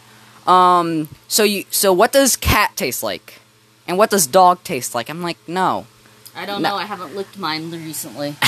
um, 0.47 1.09
so 1.29 1.43
you, 1.45 1.65
so 1.71 1.93
what 1.93 2.13
does 2.13 2.37
cat 2.37 2.73
taste 2.77 3.03
like, 3.03 3.41
and 3.87 3.97
what 3.99 4.11
does 4.11 4.27
dog 4.27 4.63
taste 4.65 4.95
like? 4.95 5.09
I'm 5.09 5.23
like, 5.23 5.39
no. 5.47 5.87
I 6.35 6.47
don't 6.47 6.63
No. 6.63 6.71
know. 6.71 6.77
I 6.77 6.85
haven't 6.87 7.15
licked 7.15 7.37
mine 7.39 7.71
recently. 7.71 8.37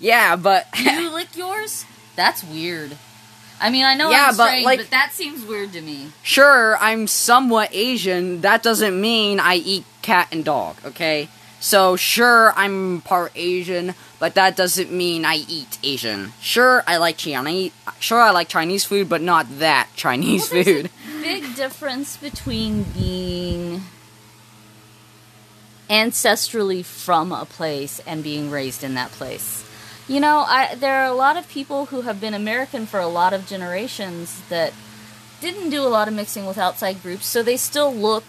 Yeah, 0.00 0.36
but 0.36 0.66
Do 0.74 0.82
you 0.90 1.10
lick 1.12 1.36
yours? 1.36 1.84
That's 2.16 2.42
weird. 2.44 2.96
I 3.60 3.70
mean, 3.70 3.84
I 3.84 3.94
know 3.94 4.10
Yeah, 4.10 4.28
I'm 4.30 4.36
but, 4.36 4.46
strange, 4.48 4.64
like- 4.64 4.78
but 4.80 4.90
that 4.90 5.12
seems 5.12 5.44
weird 5.44 5.72
to 5.74 5.80
me. 5.80 6.08
sure, 6.22 6.76
I'm 6.78 7.06
somewhat 7.06 7.68
Asian. 7.72 8.40
That 8.40 8.62
doesn't 8.62 9.00
mean 9.00 9.38
I 9.38 9.56
eat 9.56 9.84
cat 10.02 10.28
and 10.32 10.44
dog, 10.44 10.76
okay? 10.84 11.28
So, 11.62 11.94
sure, 11.94 12.52
I'm 12.56 13.02
part 13.02 13.30
Asian, 13.36 13.94
but 14.18 14.34
that 14.34 14.56
doesn't 14.56 14.90
mean 14.90 15.24
I 15.24 15.36
eat 15.48 15.78
Asian. 15.84 16.32
Sure, 16.40 16.82
I 16.88 16.96
like 16.96 17.18
Chinese. 17.18 17.70
Sure, 18.00 18.20
I 18.20 18.32
like 18.32 18.48
Chinese 18.48 18.84
food, 18.84 19.08
but 19.08 19.22
not 19.22 19.46
that 19.60 19.88
Chinese 19.96 20.50
Well, 20.50 20.64
food. 20.64 20.90
big 21.22 21.54
difference 21.54 22.16
between 22.16 22.82
being 22.82 23.82
ancestrally 25.88 26.84
from 26.84 27.30
a 27.30 27.44
place 27.44 28.00
and 28.08 28.24
being 28.24 28.50
raised 28.50 28.82
in 28.82 28.94
that 28.94 29.12
place. 29.12 29.64
You 30.08 30.18
know, 30.18 30.40
I 30.40 30.74
there 30.74 30.96
are 30.96 31.06
a 31.06 31.14
lot 31.14 31.36
of 31.36 31.48
people 31.48 31.86
who 31.86 32.00
have 32.00 32.20
been 32.20 32.34
American 32.34 32.86
for 32.86 32.98
a 32.98 33.06
lot 33.06 33.32
of 33.32 33.46
generations 33.46 34.42
that 34.48 34.72
didn't 35.40 35.70
do 35.70 35.82
a 35.82 35.86
lot 35.88 36.08
of 36.08 36.14
mixing 36.14 36.44
with 36.44 36.58
outside 36.58 37.00
groups, 37.02 37.26
so 37.26 37.40
they 37.40 37.56
still 37.56 37.94
look 37.94 38.24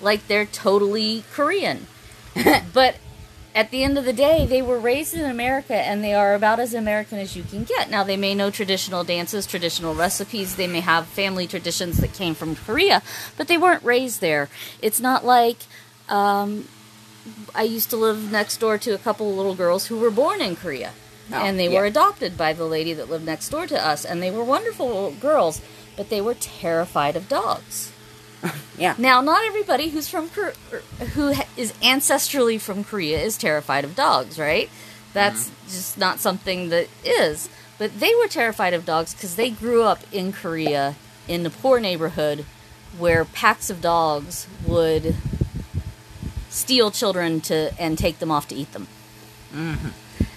like 0.00 0.26
they're 0.26 0.44
totally 0.44 1.22
Korean. 1.32 1.86
but 2.72 2.96
at 3.54 3.70
the 3.70 3.84
end 3.84 3.98
of 3.98 4.04
the 4.04 4.12
day, 4.12 4.46
they 4.46 4.62
were 4.62 4.78
raised 4.78 5.14
in 5.14 5.24
America 5.24 5.74
and 5.74 6.02
they 6.02 6.14
are 6.14 6.34
about 6.34 6.58
as 6.58 6.72
American 6.72 7.18
as 7.18 7.36
you 7.36 7.42
can 7.42 7.64
get. 7.64 7.90
Now, 7.90 8.02
they 8.02 8.16
may 8.16 8.34
know 8.34 8.50
traditional 8.50 9.04
dances, 9.04 9.46
traditional 9.46 9.94
recipes, 9.94 10.56
they 10.56 10.66
may 10.66 10.80
have 10.80 11.06
family 11.06 11.46
traditions 11.46 11.98
that 11.98 12.14
came 12.14 12.34
from 12.34 12.56
Korea, 12.56 13.02
but 13.36 13.48
they 13.48 13.58
weren't 13.58 13.82
raised 13.82 14.20
there. 14.20 14.48
It's 14.80 15.00
not 15.00 15.24
like 15.24 15.58
um, 16.08 16.68
I 17.54 17.62
used 17.62 17.90
to 17.90 17.96
live 17.96 18.32
next 18.32 18.58
door 18.58 18.78
to 18.78 18.94
a 18.94 18.98
couple 18.98 19.30
of 19.30 19.36
little 19.36 19.54
girls 19.54 19.86
who 19.86 19.98
were 19.98 20.10
born 20.10 20.40
in 20.40 20.56
Korea. 20.56 20.92
Oh, 21.30 21.36
and 21.36 21.58
they 21.58 21.68
yeah. 21.68 21.78
were 21.78 21.86
adopted 21.86 22.36
by 22.36 22.52
the 22.52 22.64
lady 22.64 22.92
that 22.94 23.08
lived 23.08 23.24
next 23.24 23.48
door 23.50 23.66
to 23.66 23.86
us, 23.86 24.04
and 24.04 24.22
they 24.22 24.30
were 24.30 24.44
wonderful 24.44 25.12
girls, 25.12 25.60
but 25.96 26.08
they 26.08 26.20
were 26.20 26.34
terrified 26.34 27.16
of 27.16 27.28
dogs. 27.28 27.91
Yeah. 28.78 28.96
Now, 28.98 29.20
not 29.20 29.44
everybody 29.44 29.90
who's 29.90 30.08
from 30.08 30.28
who 30.28 31.34
ha- 31.34 31.46
is 31.56 31.72
ancestrally 31.74 32.60
from 32.60 32.82
Korea 32.82 33.20
is 33.20 33.38
terrified 33.38 33.84
of 33.84 33.94
dogs, 33.94 34.38
right? 34.38 34.68
That's 35.12 35.50
mm-hmm. 35.50 35.66
just 35.68 35.98
not 35.98 36.18
something 36.18 36.70
that 36.70 36.88
is. 37.04 37.48
But 37.78 38.00
they 38.00 38.12
were 38.16 38.26
terrified 38.26 38.74
of 38.74 38.84
dogs 38.84 39.14
because 39.14 39.36
they 39.36 39.50
grew 39.50 39.84
up 39.84 40.00
in 40.10 40.32
Korea 40.32 40.96
in 41.28 41.46
a 41.46 41.50
poor 41.50 41.78
neighborhood 41.78 42.44
where 42.98 43.24
packs 43.24 43.70
of 43.70 43.80
dogs 43.80 44.48
would 44.66 45.14
steal 46.48 46.90
children 46.90 47.40
to 47.42 47.72
and 47.78 47.96
take 47.96 48.18
them 48.18 48.30
off 48.30 48.48
to 48.48 48.54
eat 48.54 48.72
them. 48.72 48.88
Mm-hmm. 49.54 49.88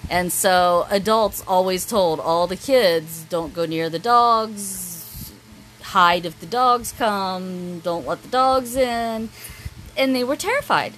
And 0.10 0.32
so 0.32 0.86
adults 0.89 1.44
always 1.48 1.86
told 1.86 2.20
all 2.20 2.48
the 2.48 2.56
kids, 2.56 3.26
don't 3.30 3.54
go 3.54 3.65
near 3.65 3.89
the 3.89 4.00
dogs, 4.00 4.95
hide 5.96 6.26
if 6.26 6.38
the 6.42 6.46
dogs 6.46 6.92
come, 6.92 7.80
don't 7.80 8.06
let 8.06 8.22
the 8.22 8.28
dogs 8.28 8.76
in. 8.76 9.30
And 9.96 10.14
they 10.14 10.26
were 10.26 10.36
terrified. 10.36 10.92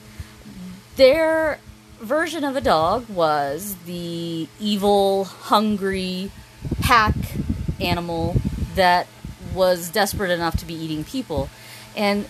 Their 0.96 1.60
version 2.00 2.44
of 2.44 2.56
a 2.56 2.62
dog 2.62 3.08
was 3.08 3.76
the 3.86 4.48
evil, 4.60 5.26
hungry 5.26 6.32
pack 6.82 7.14
animal 7.80 8.38
that 8.74 9.06
was 9.54 9.92
desperate 9.92 10.32
enough 10.32 10.58
to 10.58 10.66
be 10.66 10.74
eating 10.74 11.04
people. 11.04 11.52
And 11.96 12.26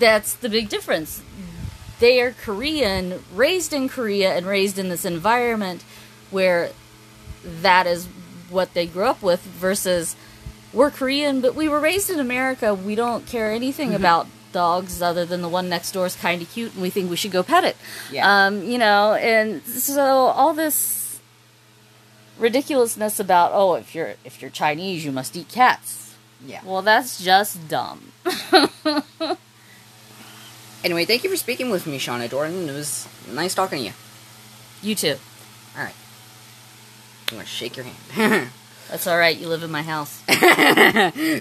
that's 0.00 0.34
the 0.34 0.48
big 0.48 0.68
difference. 0.68 1.22
They 2.00 2.20
are 2.22 2.32
Korean, 2.32 3.22
raised 3.32 3.72
in 3.72 3.88
Korea, 3.88 4.36
and 4.36 4.46
raised 4.46 4.80
in 4.80 4.88
this 4.88 5.04
environment 5.04 5.84
where 6.32 6.70
that 7.44 7.86
is 7.86 8.06
what 8.48 8.74
they 8.74 8.86
grew 8.86 9.04
up 9.04 9.22
with 9.22 9.42
versus 9.42 10.16
we're 10.72 10.90
Korean, 10.90 11.40
but 11.40 11.54
we 11.54 11.68
were 11.68 11.80
raised 11.80 12.10
in 12.10 12.20
America. 12.20 12.74
We 12.74 12.94
don't 12.94 13.26
care 13.26 13.50
anything 13.50 13.94
about 13.94 14.26
dogs 14.52 15.00
other 15.00 15.24
than 15.24 15.42
the 15.42 15.48
one 15.48 15.68
next 15.68 15.92
door 15.92 16.06
is 16.06 16.16
kind 16.16 16.42
of 16.42 16.50
cute 16.50 16.72
and 16.74 16.82
we 16.82 16.90
think 16.90 17.08
we 17.08 17.16
should 17.16 17.30
go 17.30 17.42
pet 17.42 17.64
it. 17.64 17.76
Yeah. 18.10 18.46
Um, 18.46 18.62
you 18.62 18.78
know, 18.78 19.14
and 19.14 19.62
so 19.62 20.02
all 20.02 20.54
this 20.54 21.20
ridiculousness 22.38 23.20
about 23.20 23.52
oh, 23.52 23.74
if 23.74 23.94
you're 23.94 24.14
if 24.24 24.40
you're 24.42 24.50
Chinese, 24.50 25.04
you 25.04 25.12
must 25.12 25.36
eat 25.36 25.48
cats. 25.48 26.16
Yeah. 26.44 26.60
Well, 26.64 26.82
that's 26.82 27.22
just 27.22 27.68
dumb. 27.68 28.12
Anyway, 30.82 31.04
thank 31.04 31.24
you 31.24 31.30
for 31.30 31.36
speaking 31.36 31.70
with 31.70 31.86
me, 31.86 31.98
Shauna 31.98 32.30
Jordan. 32.30 32.68
It 32.68 32.72
was 32.72 33.06
nice 33.30 33.54
talking 33.54 33.78
to 33.78 33.84
you. 33.84 33.92
You 34.82 34.94
too. 34.94 35.16
All 35.76 35.84
right. 35.84 35.94
I'm 37.28 37.36
gonna 37.36 37.46
shake 37.46 37.76
your 37.76 37.84
hand. 37.84 38.50
That's 38.90 39.06
all 39.06 39.16
right. 39.16 39.36
You 39.36 39.46
live 39.48 39.62
in 39.62 39.70
my 39.70 39.82
house. 39.82 40.20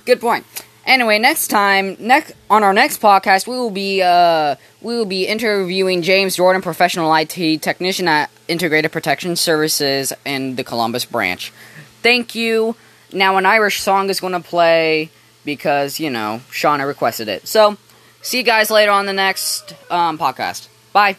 Good 0.06 0.22
point. 0.22 0.46
Anyway, 0.86 1.20
next 1.20 1.50
time, 1.50 1.98
next 2.00 2.34
on 2.50 2.64
our 2.64 2.74
next 2.74 3.02
podcast, 3.02 3.48
we 3.48 3.56
will 3.56 3.72
be 3.72 4.02
uh, 4.02 4.56
we 4.82 4.96
will 4.96 5.06
be 5.06 5.26
interviewing 5.26 6.02
James 6.02 6.36
Jordan, 6.36 6.62
professional 6.62 7.14
IT 7.14 7.62
technician 7.62 8.08
at 8.08 8.30
Integrated 8.48 8.92
Protection 8.92 9.36
Services 9.36 10.14
in 10.26 10.56
the 10.56 10.64
Columbus 10.64 11.06
branch. 11.06 11.52
Thank 12.02 12.36
you. 12.36 12.76
Now, 13.12 13.38
an 13.38 13.46
Irish 13.46 13.82
song 13.82 14.10
is 14.10 14.20
going 14.20 14.34
to 14.34 14.40
play 14.40 15.10
because 15.44 16.00
you 16.00 16.10
know 16.10 16.42
Shauna 16.52 16.88
requested 16.88 17.28
it. 17.28 17.48
So, 17.48 17.78
see 18.22 18.38
you 18.38 18.44
guys 18.44 18.70
later 18.70 18.92
on 18.92 19.06
the 19.06 19.14
next 19.14 19.74
um, 19.92 20.18
podcast. 20.18 20.68
Bye. 20.94 21.18